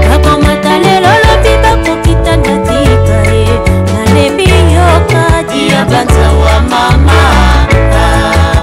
[0.07, 3.49] bakomata lelo lobi bakokitanda tika ye
[3.91, 4.43] nalembi
[4.76, 7.19] yokadi ya banzawa mama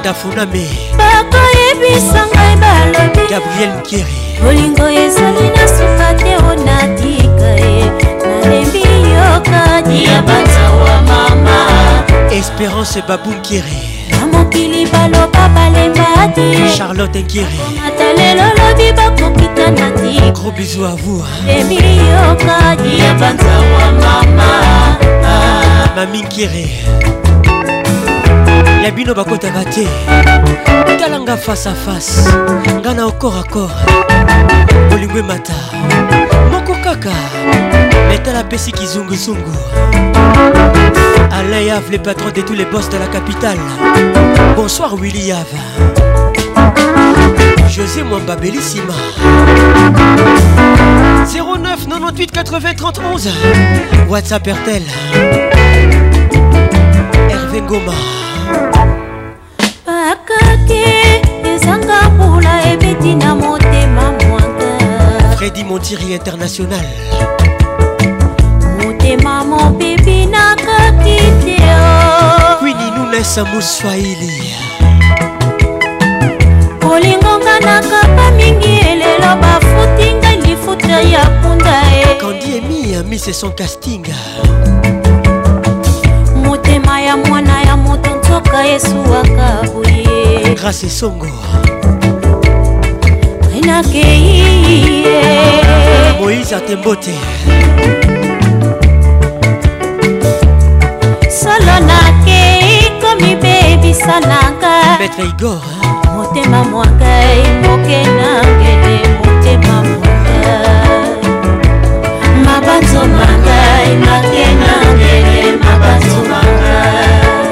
[0.04, 0.66] dafuname
[0.98, 7.76] bakoyebisa ngai balobi gabriel nkeri bolingo ezali na suka te onatika ye
[8.24, 11.56] nalembi yokadi ya banzawa mama
[12.38, 16.42] espérance babunkeri na mokili baloba balemba te
[16.76, 21.26] charlotte nkiri ata lelo lobi bakokitana te gros bizu avua
[21.58, 24.50] emiyokaji ya banzawa mama
[25.96, 26.66] mami nkiri
[28.84, 29.86] ya bino bakotaka te
[31.00, 32.28] talanga face à face
[32.80, 33.70] nga na okor akor
[34.90, 35.58] bolingwe mata
[36.52, 37.12] moko kaka
[38.08, 39.52] metala apesi kizunguzungu
[41.32, 43.58] Alain Yav, les patrons de tous les boss de la capitale.
[44.56, 45.46] Bonsoir Willy Yav.
[47.70, 48.94] José Mwamba Bellissima.
[51.26, 54.82] 09 98 80 31 WhatsApp Ertel.
[57.30, 57.92] Hervé Goma.
[65.36, 66.84] Freddy Montiri International.
[68.82, 69.78] motema mon
[72.60, 74.32] kwini nunesa moswahili
[76.88, 81.82] kolingonga na kapa mingi elelo bafutinga lifuta ya punda
[82.12, 84.04] e kandi emia mise son casting
[86.44, 91.26] motema ya mwana ya moto nzoka esuwaka boye grâce esongo
[93.56, 94.40] ainakei
[95.06, 96.14] eh.
[96.20, 97.12] moïse atembote
[101.58, 105.62] solo nakei komibebisa nanga maître igor
[106.14, 111.10] motema mwakai moke nangete motema mwakai
[112.46, 117.42] mabanzo makai make nangete mabanzo makai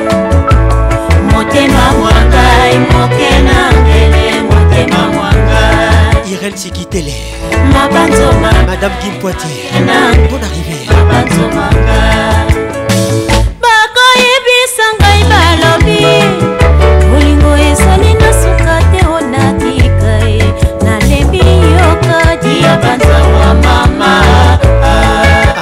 [1.30, 7.14] motema mwakai moke nangete motema mwakai irel sikitele
[7.72, 9.72] mabanzo madame kimpoitier
[10.30, 11.95] bon arrivé mabanzo makai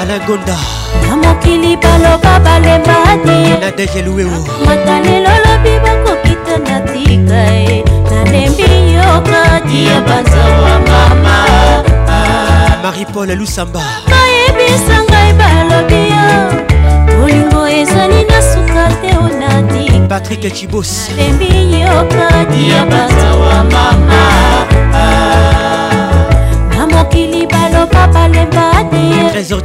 [0.01, 0.57] alagonda
[1.09, 10.01] na mokili baloba balembani nadekeluweomata lelo lobi bakokita na tika e nalembi yo kati ya
[10.01, 11.39] banzawa mama
[12.83, 16.29] marie-paul lusamba bayebisa ngai balobi yo
[17.19, 24.23] molingo ezali na suka te onati patrik cibos nalembi yo kati ya banzawa mama
[26.95, 28.09] mokili baloba
[29.31, 29.61] trésor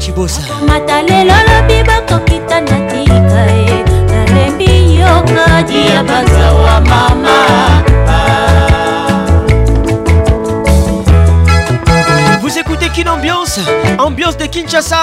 [12.42, 13.60] Vous écoutez Kin Ambiance
[14.00, 14.98] Ambiance de Kinshasa,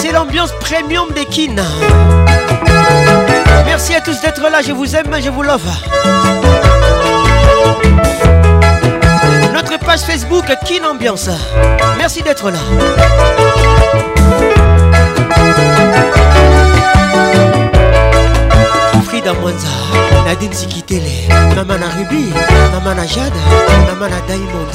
[0.00, 1.56] c'est l'ambiance premium de Kin.
[3.66, 5.60] Merci à tous d'être là, je vous aime, je vous love
[9.66, 11.28] page Facebook Kin Ambiance.
[11.96, 12.58] Merci d'être là.
[19.06, 19.68] Frida Mwanza,
[20.26, 22.30] Nadine Sikitele, Mamana Ruby,
[22.72, 23.32] Mamana Jade,
[23.88, 24.72] Mamana Diamond.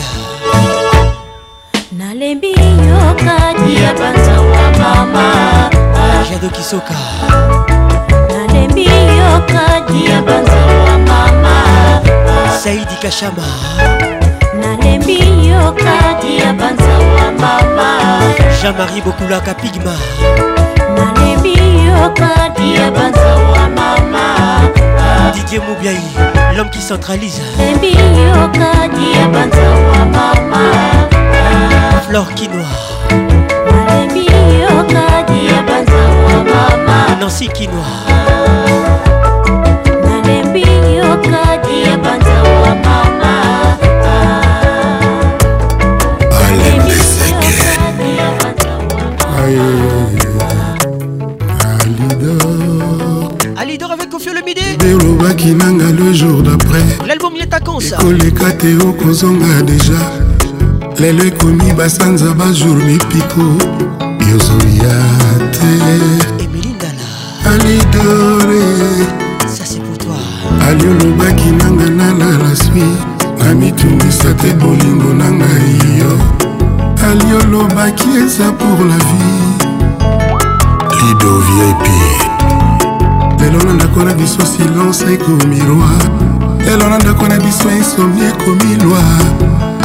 [1.91, 5.69] nalembi yokani ya banzawa mama
[6.29, 6.93] jado kisoka
[8.29, 11.53] nalembi yokani ya banzawa mama
[12.63, 13.43] saidi kashama
[18.61, 19.93] jean-marie bokulaka pigma
[20.95, 21.55] nalebi
[21.85, 24.25] yo kadi ya banzawa mama
[25.33, 25.99] didie mobiai
[26.55, 30.63] l'homme qui centralise lebi yo kadi ya banzawa mama
[32.09, 32.79] flor kinoa
[33.65, 34.25] nalebi
[34.61, 37.95] yo kadi ya banzawa mama nancy kinoa
[40.05, 40.67] nalebi
[40.99, 42.28] yo kadi ya banzawa
[54.89, 59.99] yo olobaki nanga le jour d'aprèskoleka te okozonga deja
[60.99, 63.41] lelo ekomi basanza bajour mipiko
[64.29, 64.93] yozoya
[65.53, 65.73] te
[67.45, 68.67] alidore
[70.67, 72.87] ali olobaki nanga nala la swi
[73.39, 76.13] na mitungisa te bolingo na ngai yo
[77.09, 79.47] ali olobaki eza pour la vie
[81.01, 82.27] lido viepi
[83.39, 86.03] lelo na ndako na biso silence ekomi roi
[86.65, 89.03] lelo na ndako na biso insomni ekomi lwa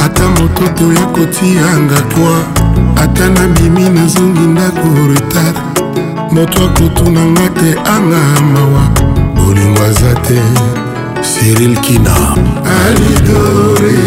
[0.05, 2.41] ata moto te oya kotianga toi
[3.03, 5.57] ata nabimi nazongi ndako retard
[6.31, 8.21] moto akotunanga te anga
[8.53, 8.83] mawa
[9.35, 10.41] bolingo aza te
[11.27, 12.15] cyril kina
[12.79, 13.97] alidore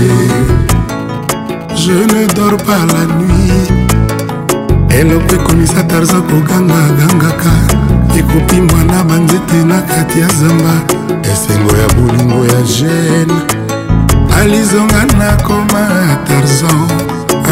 [1.83, 3.69] je ne dors pas la nuit
[4.99, 7.53] eloko ekomisa tarza koganga gangaka
[8.19, 10.73] ekopimbwa na banzete na kati ya zamba
[11.33, 13.37] esengo ya bolingo ya gene
[14.41, 15.85] alizonga nakoma
[16.29, 16.91] tarzan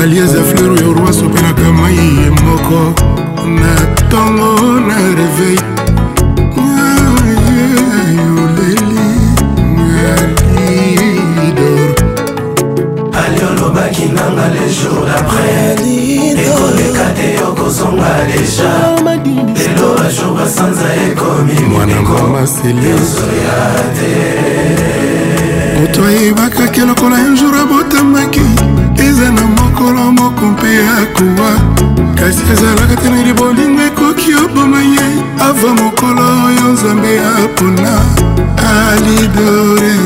[0.03, 2.81] aliaza fleur oyo roi sopelaka mai ye moko
[3.59, 3.73] na
[4.07, 4.51] ntongo
[4.87, 5.63] na reveil
[13.51, 15.77] olobaki nanga le jour d'après
[16.47, 18.71] ekoleka te okozonga deja
[19.57, 24.13] lelo bajour basanza ekomi mwanamamaselioso ya te
[25.81, 28.41] moto ayebakaki lokola yojour abotamaki
[29.09, 30.69] eza na mokolo moko mpe
[30.99, 31.51] akowa
[32.15, 35.07] kasi ezalaka te nali bolingo ekoki oboma ye
[35.41, 37.13] ava mokolo oyo nzambe
[37.45, 37.95] apona
[38.79, 39.97] alidore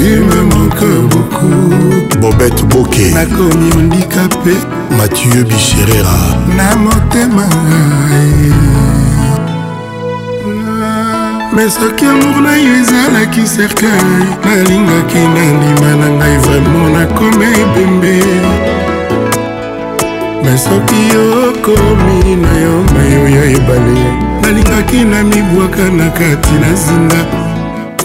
[0.00, 1.89] ume moke beaucoup
[2.20, 4.54] bobete boke nakomi mondikape
[4.98, 6.16] mathieu bicherera
[6.56, 7.46] na motema
[11.54, 14.04] me soki amour na yo ezalaki cercueil
[14.44, 18.14] nalingaki nandima na ngai vraimen nakomi ebembe
[20.44, 21.00] me soki
[21.44, 24.04] okomi na yo mayo ya ebale
[24.42, 27.20] nalingaki na mibwaka na kati na zinga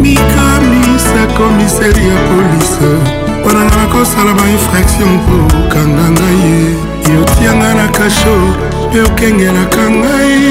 [0.02, 6.56] mikamisa komiseri ya polise mpo na nga nakosala bainfraction kokanga ngai ye
[7.16, 8.36] yotianga na kasho
[8.90, 10.42] mpe okengelaka ngai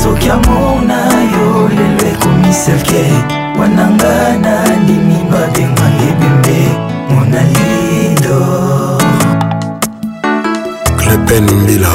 [0.00, 0.98] soki amour na
[1.32, 3.02] yo lelo ekomiselke
[3.60, 6.60] wananga nandimi babenganga ebembe
[7.14, 8.38] monalido
[11.00, 11.90] clepen mbila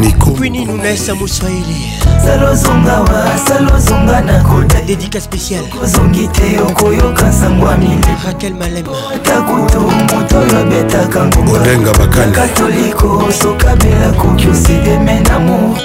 [0.00, 1.80] niko kwini nunesa moswaili
[2.24, 9.80] salozongawa salozonga na kota dédica spécial ozongi te okoyoka nsango ya mili rakel malemaata kutu
[9.80, 15.78] moto oyo abetaka ngobaolenga bakani katoliko sokabela koki oside men amour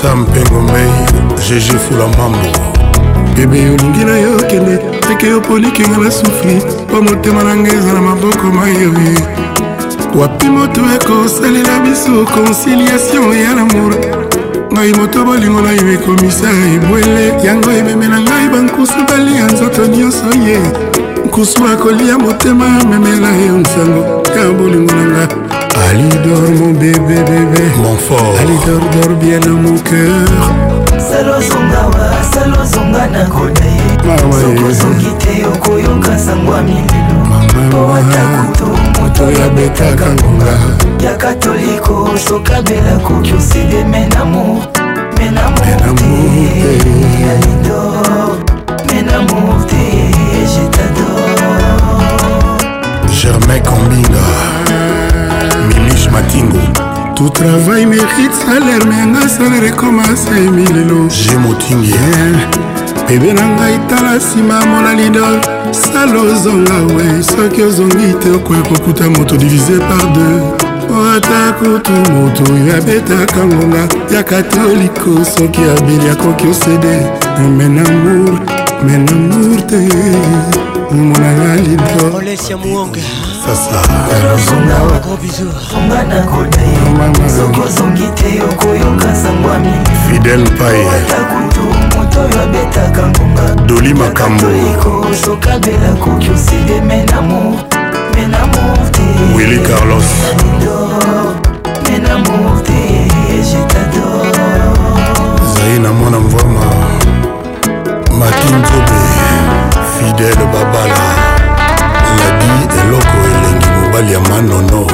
[0.01, 0.91] sam mpengo mei
[1.47, 2.49] gg fula mambo
[3.35, 7.93] bebe olingi na yo kende teke yo polikinga na sufri mpo motema na ngai eza
[7.93, 9.23] na maboko mayoye
[10.15, 13.93] wapi moto ekosalela biso conciliation ya lamour
[14.73, 20.59] ngai moto bolingo na yo ekomisa ebwele yango ememela ngai bankusu balia nzoto nyonso ye
[21.25, 25.27] nkusu akolia motema amemela yo nsango ya bolingo na nga
[25.89, 30.39] alidor mon bébé bébé mon fort alidor dor bien dans mon cœur
[31.09, 37.39] salozongawa salozonga na koda ah ye sokozongi te okoyoka sangwa mililo
[37.71, 38.82] po ata kutu
[39.25, 40.53] oyo abetaka ngonga
[41.03, 44.67] ya katoliko sokabela koki oside menamour
[45.17, 46.15] menamour te
[47.33, 48.35] alidor
[48.89, 49.83] menamour te
[50.53, 51.51] je t'adore
[53.21, 54.25] germain kombinga
[55.67, 56.57] milish matingo
[57.15, 61.93] tout travail mérite salaire mais nga salaire ekomasa emilelo je motingi
[63.07, 65.37] bebe na ngai tala nsima mona lidol
[65.81, 70.39] sala ozonga we soki ozongi te okoya kokuta moto divise par deux
[70.87, 73.83] po ata kutu moto oyo abetaka ngonga
[74.13, 76.95] ya katoliko soki abeli akoki osede
[77.57, 78.33] men amour
[78.85, 79.89] men amour te
[80.91, 83.79] omonanga lidolsasa
[90.09, 90.87] fidel paye
[92.13, 97.59] bato oyo abetaka ngonga doli makambo ekosokabela koki oside menamo
[98.13, 99.03] menamo te
[99.35, 100.05] wili carlos
[101.89, 103.09] menamo te
[103.51, 104.31] jetador
[105.53, 106.65] zai na mwana mvwama
[108.19, 109.01] makinzobe
[109.97, 111.01] fidele babala
[112.17, 112.47] ladi
[112.81, 114.87] eloko elengi mobali ya manono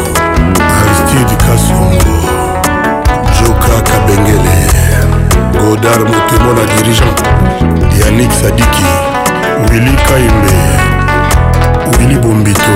[0.60, 2.22] aristide kasongo
[3.42, 4.89] joka kabengele
[5.60, 7.20] godard motemo na dirigant
[8.06, 8.86] yanik sadiki
[9.72, 10.56] wili kaimbe
[12.00, 12.70] wili bombito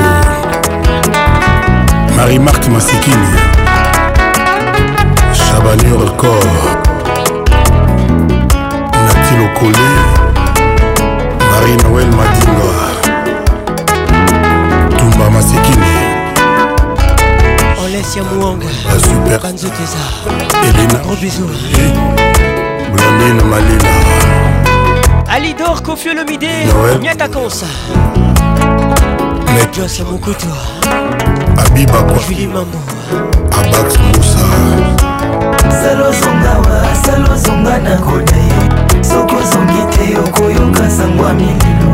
[2.18, 3.32] marie marte masikini
[5.34, 6.46] chabanur cor
[9.08, 9.90] nati lokole
[11.52, 12.70] marie noel madinga
[14.98, 15.94] tumba masikini
[17.84, 18.66] olesia muonga
[20.68, 22.43] elena gros bisous eh.
[22.94, 23.92] blandine malina
[25.34, 26.52] alidor kofiolomide
[27.02, 27.66] nyata konsa
[29.78, 30.48] josa mokutu
[31.58, 32.80] abibabjulie mambo
[33.58, 34.46] abax musa
[35.82, 38.64] salozongawa salozonga na koda ye
[39.04, 41.90] soki ozongi te okoyoka sango ya mililo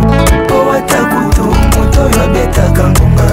[0.47, 3.27] po ata kutu moto oyo abetaka ngonga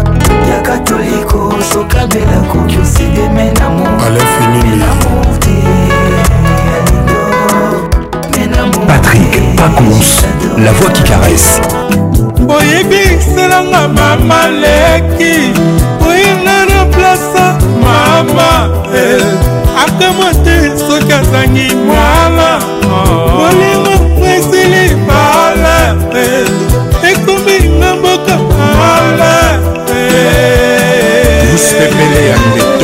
[0.50, 5.85] ya katoliko sokabela koki osideme na mo amour te
[8.86, 10.24] Patrick Pacons,
[10.58, 11.60] la voix qui caresse.
[12.40, 15.52] boyebiselanga mama leki
[16.06, 18.50] oyinga na plasa mama
[18.94, 19.80] eh.
[19.84, 22.58] akamwa te soki azangi mwana
[23.36, 23.94] bolingo
[24.34, 25.76] esili bala
[26.20, 27.08] eh.
[27.10, 28.34] ekomi nga mboka
[28.78, 29.34] mala
[29.86, 32.75] pepele yange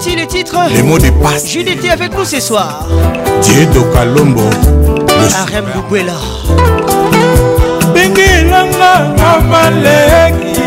[0.00, 0.56] Voici le titre.
[0.72, 1.44] Les mots de passe.
[1.50, 2.86] Judith t'es avec nous ce soir.
[3.42, 4.44] Dieu de Kalombo.
[5.42, 6.12] Arem ah, Lukwela.
[7.92, 8.92] Bengelanga
[9.34, 10.60] amaleki.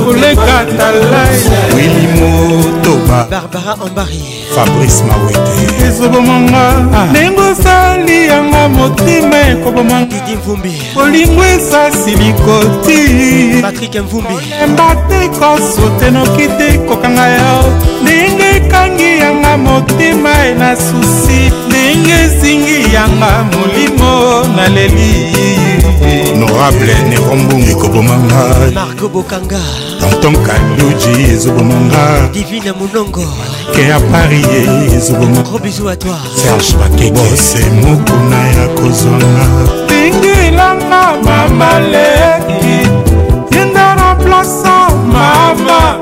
[0.06, 4.24] koleka talaiwili motoba barbara ambari
[4.56, 7.06] fabrice mawete ezobomanga ah.
[7.10, 13.00] ndenge osali yanga motema ekobomangadi mvumbi kolingo esasi likoti
[13.61, 21.40] patrik mvumbi emba te kosote noki te kokanga yo ndenge ekangi yanga motema ena susi
[21.68, 25.11] ndenge esingi yanga molimo naleli
[26.40, 28.45] norable nerombungi kobomanga
[28.76, 29.60] marko bokanga
[30.00, 33.26] tonton kaluji ezobomanga divine monongo
[33.74, 34.48] ke ya paris
[34.98, 39.45] ezobomangarobisu a toi serge bakebose mokuna ya kozwanga
[39.90, 42.76] lingilanga mamaleki
[43.56, 44.77] yenda remplaça
[45.11, 45.98] mama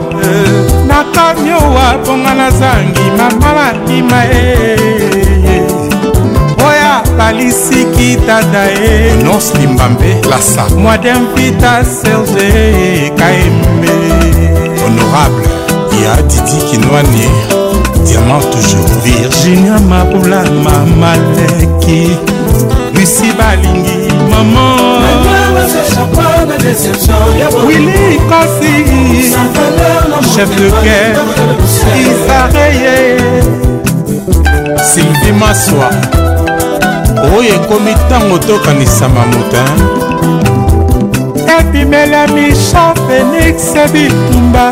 [0.87, 5.18] na kamiowa mponga nazangi mama bandima e
[7.19, 8.91] balisiki tata ye
[9.23, 13.93] nonse limbambe lasa mwadem pita serge kaembe
[14.81, 15.47] honorable
[16.05, 17.27] ya didi kinwani
[18.07, 22.01] diamant toujours virginia mabula mamaleki
[22.95, 23.97] lusi balingi
[24.31, 24.63] mama
[27.67, 28.75] wili kosi
[30.35, 31.19] chef de guerre
[32.05, 33.19] isareye
[34.93, 35.89] sylvie maswa
[37.23, 39.63] oyo ekomi ntango tokanisama mota
[41.59, 43.57] ebimela misha fenix
[43.93, 44.65] bitumba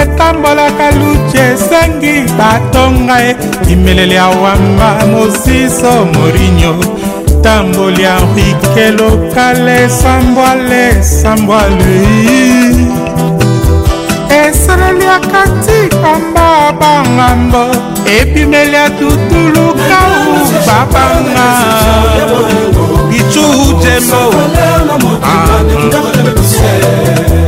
[0.00, 3.34] etambolaka luki esengi batonga e
[3.66, 6.72] bimeleli ya wamba mosiso morinyo
[7.42, 11.96] tamboli ya rike lokale sambwale sambwale
[14.48, 15.12] esaleli ah.
[15.12, 17.64] ya katikamba bangambo
[18.20, 20.12] ebimeli ya tutulukau
[20.68, 21.48] babanga
[23.10, 23.42] bicu
[23.82, 24.22] jembo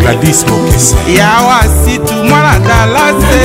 [0.03, 3.41] gladis mokese yawa situ mwana dalase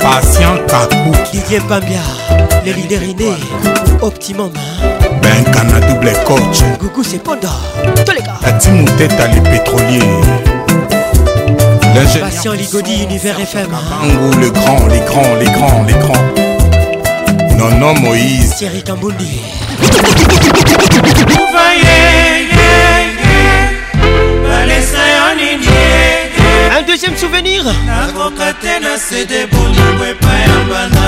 [0.02, 1.12] Patient Kakou.
[1.32, 2.00] Didier Pambia,
[2.66, 3.34] les leaders innés.
[4.02, 4.52] Optimum.
[4.56, 5.10] Hein.
[5.22, 6.64] Ben Kana double coach.
[6.82, 7.50] Gougou c'est Ponda.
[8.08, 8.40] Tous les gars.
[8.44, 10.18] à les pétroliers.
[12.20, 13.68] Patient Ligodi, Univers FM.
[13.72, 14.08] Hein.
[14.20, 17.56] Ou le grand, les grands, les grands, les grands.
[17.56, 18.56] Non, non, Moïse.
[18.58, 19.42] Thierry Tamboundi.
[26.88, 31.06] deuxième souvenir nakoka te na sede bolingo epai ya banda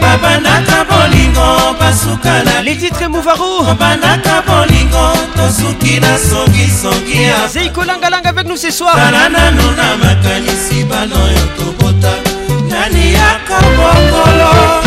[0.00, 5.04] babandaka bolingo basuka na les titres mouvaro babandaka bolingo
[5.36, 11.14] tosuki na songisongi ya zei kolangalanga avec nous ce soir tala nanu na makanisi bana
[11.26, 12.14] oyo tobota
[12.70, 14.84] nani yaka bokolo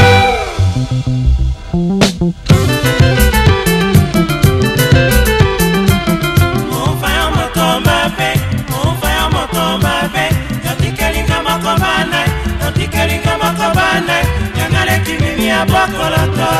[15.59, 16.51] ya bokoloto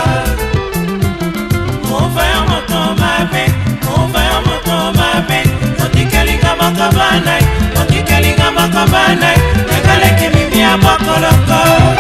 [1.88, 3.46] mova yo moto mabe
[3.88, 5.40] mova yo moto mabe
[5.86, 7.44] otikelinga moko banai
[7.82, 9.38] otikelinga moko banai
[9.72, 11.99] nakaleki mimi ya bokoloto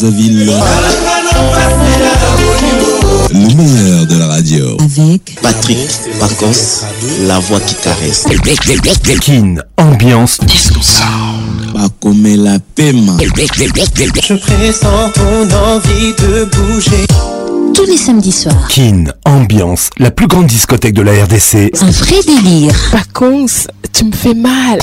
[0.00, 0.10] Le
[3.56, 4.76] meilleur de la radio.
[4.80, 5.88] Avec Patrick
[6.20, 6.84] Pacons,
[7.26, 8.26] la voix qui caresse.
[9.20, 10.78] Kin, ambiance disco
[11.74, 17.06] Pas comme la paix Je pressens ton envie de bouger
[17.74, 18.68] tous les samedis soirs.
[18.68, 21.70] Kin, ambiance, la plus grande discothèque de la RDC.
[21.80, 22.74] Un vrai délire.
[22.92, 23.46] Pacons,
[23.92, 24.78] tu me fais mal.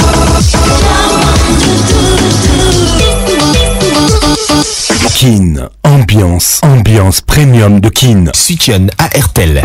[5.27, 8.25] Kin, ambiance, ambiance premium de Kin.
[8.35, 9.63] Soutien à RTL.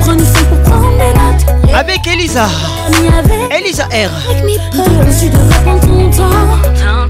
[0.00, 1.74] Prends-nous pour prendre les notes.
[1.74, 2.48] Avec Elisa.
[3.18, 4.10] Avec Elisa R.
[4.30, 4.86] Avec mes peurs,
[5.18, 7.05] tu devrais prendre ton temps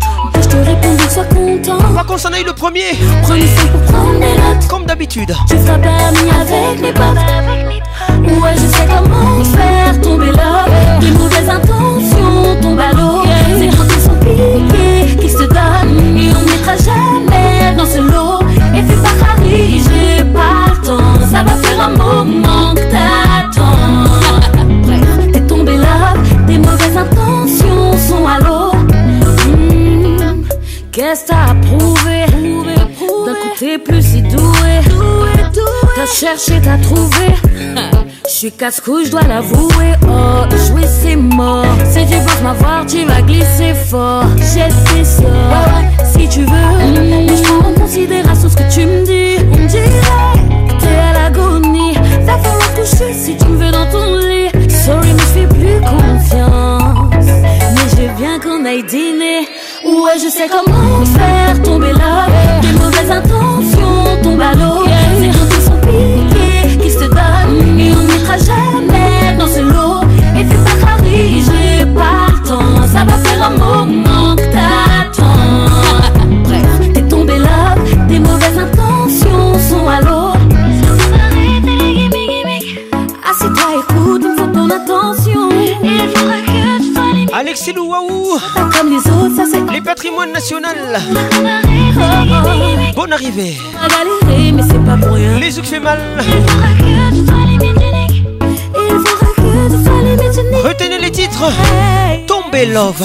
[0.62, 1.78] te répondre, sois content.
[2.06, 2.92] qu'on s'en aille le premier.
[3.70, 4.66] pour prendre notes.
[4.68, 5.34] Comme d'habitude.
[5.50, 6.08] Je serai pas
[6.40, 8.34] avec mes potes.
[8.42, 10.64] Ouais, je sais comment faire tomber là
[11.00, 13.22] Des mauvaises intentions tombent à l'eau.
[13.58, 16.16] C'est gens qui sont piqués, qui se donnent.
[16.16, 18.40] Et on ne mettra jamais dans ce lot.
[18.74, 19.10] Et c'est pas
[19.42, 21.26] j'ai pas le temps.
[21.30, 24.16] Ça va faire un moment que t'attends.
[25.32, 26.14] t'es tombé là.
[26.46, 27.25] Des mauvaises intentions.
[30.96, 34.80] Qu'est-ce t'as à prouver, D'un côté plus si doué,
[35.94, 37.26] T'as cherché, t'as trouvé.
[38.24, 39.92] Je suis casse-cou, je dois l'avouer.
[40.08, 41.66] Oh, jouer c'est mort.
[41.84, 44.24] Si tu penses m'avoir, tu vas glisser fort.
[44.38, 45.22] J'ai fait ça,
[46.02, 46.46] si tu veux.
[46.46, 47.26] Mmh.
[47.26, 49.44] Mais je en considération ce que tu me dis.
[49.52, 49.90] On me dirait
[50.66, 51.92] que t'es à l'agonie.
[52.22, 54.48] Va falloir coucher si tu me veux dans ton lit.
[54.72, 57.26] Sorry, mais je fais plus confiance.
[57.28, 59.44] Mais j'ai bien qu'on aille dîner.
[59.86, 62.26] Ouais, je sais comment faire tomber là
[62.60, 64.84] Des mauvaises intentions tombent à l'eau.
[65.20, 67.78] Les gens qui sont piqués, qui se donnent.
[67.78, 70.00] Et on n'ira jamais dans ce lot.
[70.36, 72.88] Et c'est pas partant j'ai pas le temps.
[72.88, 73.50] Ça va faire un
[73.84, 74.25] moment.
[87.58, 88.38] C'est le waouh
[88.76, 90.68] Comme les autres, Les patrimoines nationaux
[92.94, 94.98] Bonne arrivée galérer, mais c'est pas
[95.40, 95.98] Les zouk fait mal
[100.64, 101.50] Retenez les titres
[102.26, 103.00] Tomber Love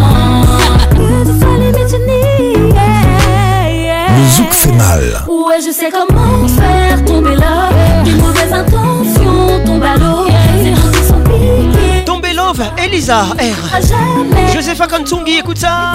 [4.18, 5.02] Le zouk fait mal.
[5.28, 7.70] Ouais, je sais comment faire tomber là
[8.04, 10.28] Des mauvaises intentions tombent à l'eau.
[12.06, 13.80] Tomber Love, Elisa R.
[14.54, 15.94] Joseph Kantungi, écoute ça.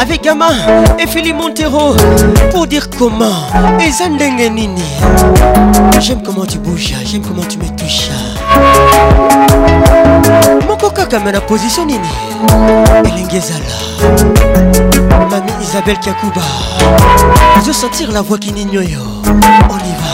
[0.00, 0.48] avec Gama
[0.98, 1.94] et Philippe Montero
[2.52, 3.44] pour dire comment
[3.80, 4.82] et Zandenge Nini.
[6.00, 8.10] J'aime comment tu bouges, j'aime comment tu me touches.
[10.68, 12.08] Mon coca la position Nini.
[13.04, 13.64] l'ingézala.
[15.30, 16.40] Mamie Isabelle Kakuba.
[17.60, 20.06] Je veux sentir la voix qui yo On y va.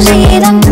[0.00, 0.69] Hanggang sa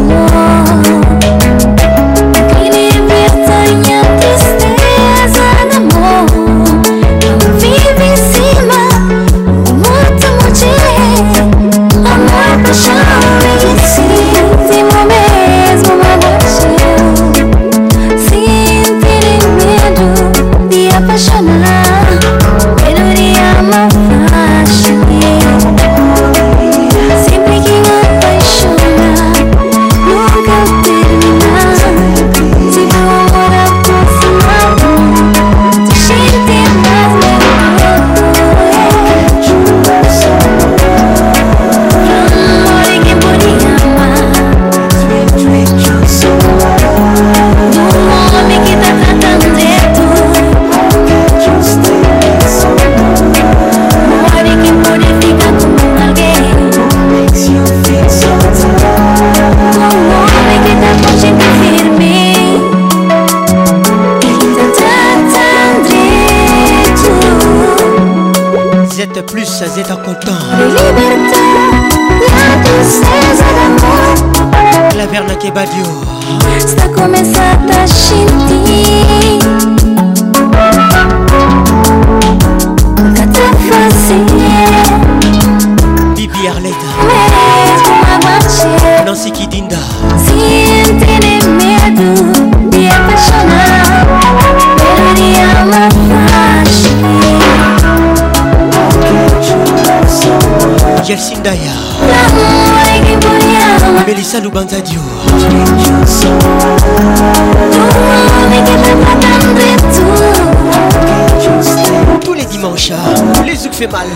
[113.79, 114.07] fait mal.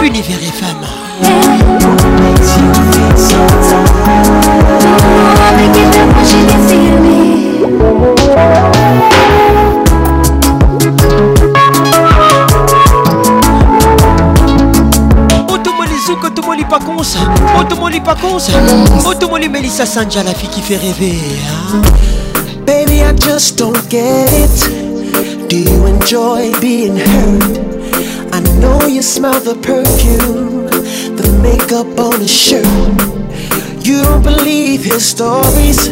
[0.00, 0.86] Univers et femmes.
[16.06, 17.16] Zuko Tomoli Pacons,
[18.04, 18.50] pas Pacons,
[19.06, 21.18] Otomoli Mélissa Sanja, la fille qui fait rêver.
[21.74, 21.80] Hein.
[22.64, 25.48] Baby, I just don't get it.
[25.48, 27.75] Do you enjoy being hurt?
[28.36, 30.66] I know you smell the perfume,
[31.16, 32.66] the makeup on his shirt.
[33.82, 35.88] You don't believe his stories.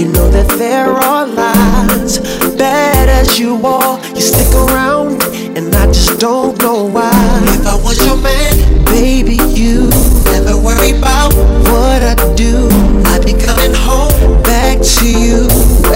[0.00, 2.20] You know that there are lies.
[2.56, 5.22] Bad as you are, you stick around,
[5.58, 7.12] and I just don't know why.
[7.52, 8.54] If I was your man,
[8.86, 9.90] baby, you
[10.32, 11.34] never worry about
[11.68, 12.66] what I do.
[13.12, 15.44] I'd be coming home back to you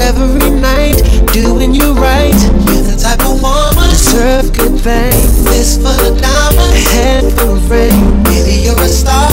[0.01, 1.01] every night,
[1.33, 2.37] doing you right.
[2.69, 3.72] You're the type of one
[4.13, 5.45] deserve good things.
[5.45, 8.23] This for the diamond, head for the rain.
[8.25, 9.29] Maybe you're a star.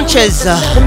[0.01, 0.78] Sanchez.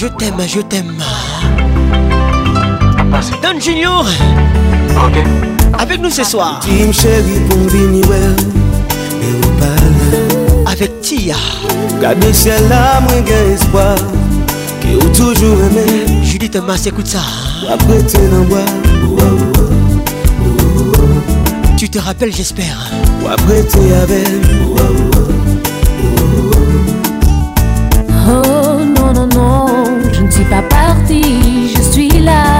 [0.00, 0.96] je t'aime, je t'aime.
[3.42, 4.06] Don Junior.
[4.96, 5.22] Ok.
[5.78, 6.58] Avec nous ce soir.
[10.66, 11.36] Avec Tia.
[12.00, 13.94] Gade ciel là, moins gain espoir.
[14.80, 16.06] Que ou toujours aimé.
[16.24, 17.20] Judith Thomas, écoute ça.
[21.76, 22.90] Tu te rappelles, j'espère.
[23.22, 23.62] Ou après,
[24.02, 25.39] avec.
[30.50, 32.59] pas partie, je suis là.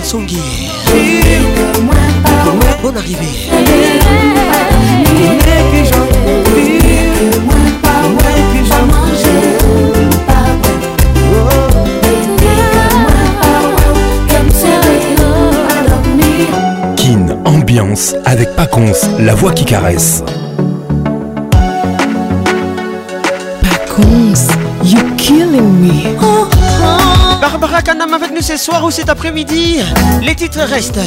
[0.00, 0.26] Stéphane
[16.96, 20.22] Kin Ambiance avec Paconce, la voix qui caresse.
[28.40, 29.80] ce soir ou cet après-midi.
[30.22, 31.00] Les titres restent.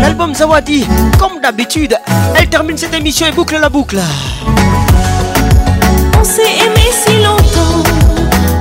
[0.00, 0.86] L'album Zawadi,
[1.18, 1.96] comme d'habitude,
[2.36, 4.00] elle termine cette émission et boucle la boucle.
[6.20, 7.88] On s'est aimé si longtemps,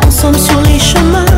[0.08, 1.33] ensemble sur les chemins.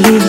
[0.00, 0.27] ¡Gracias!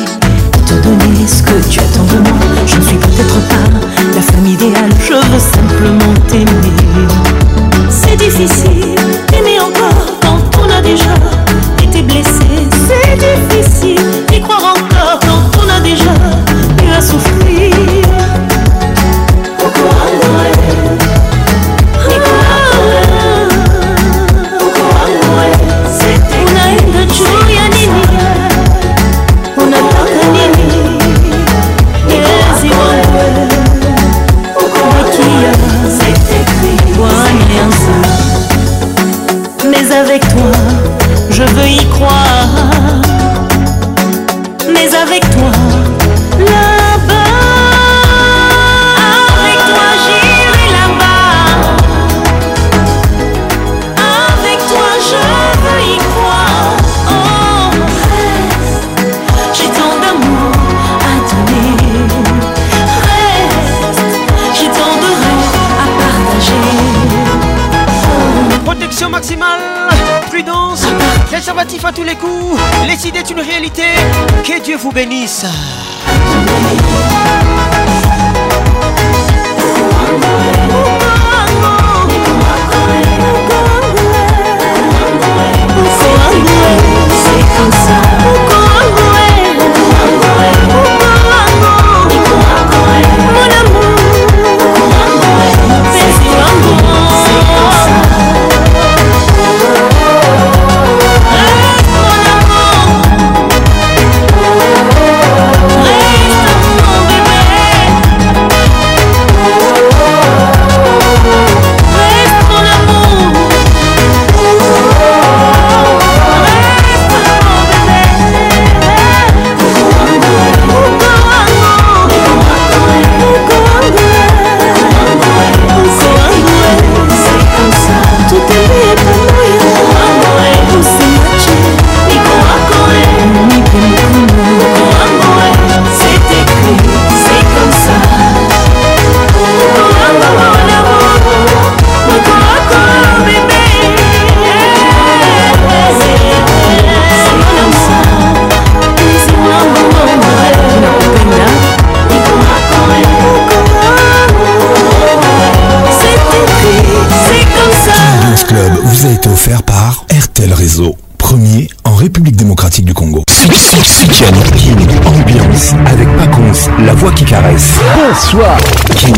[167.39, 167.65] Palmarès.
[167.95, 168.57] Bonsoir.
[168.95, 169.15] King.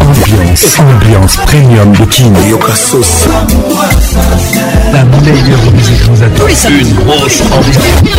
[0.00, 0.78] Ambiance.
[0.80, 2.32] Ambiance premium de King.
[2.48, 3.26] Yoka Sauce.
[4.92, 6.46] La meilleure musique vous attend.
[6.78, 8.18] Une grosse ambiance.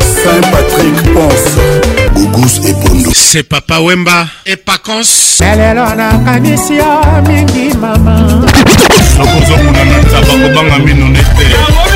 [0.00, 2.14] Saint-Patrick pense.
[2.16, 3.10] Gugus et Bondo.
[3.14, 5.40] C'est Papa Wemba et Pacons.
[5.40, 8.40] lelo nakanisi yo mingi mama
[9.18, 11.95] nakozomona na nzaba kobanga mino nete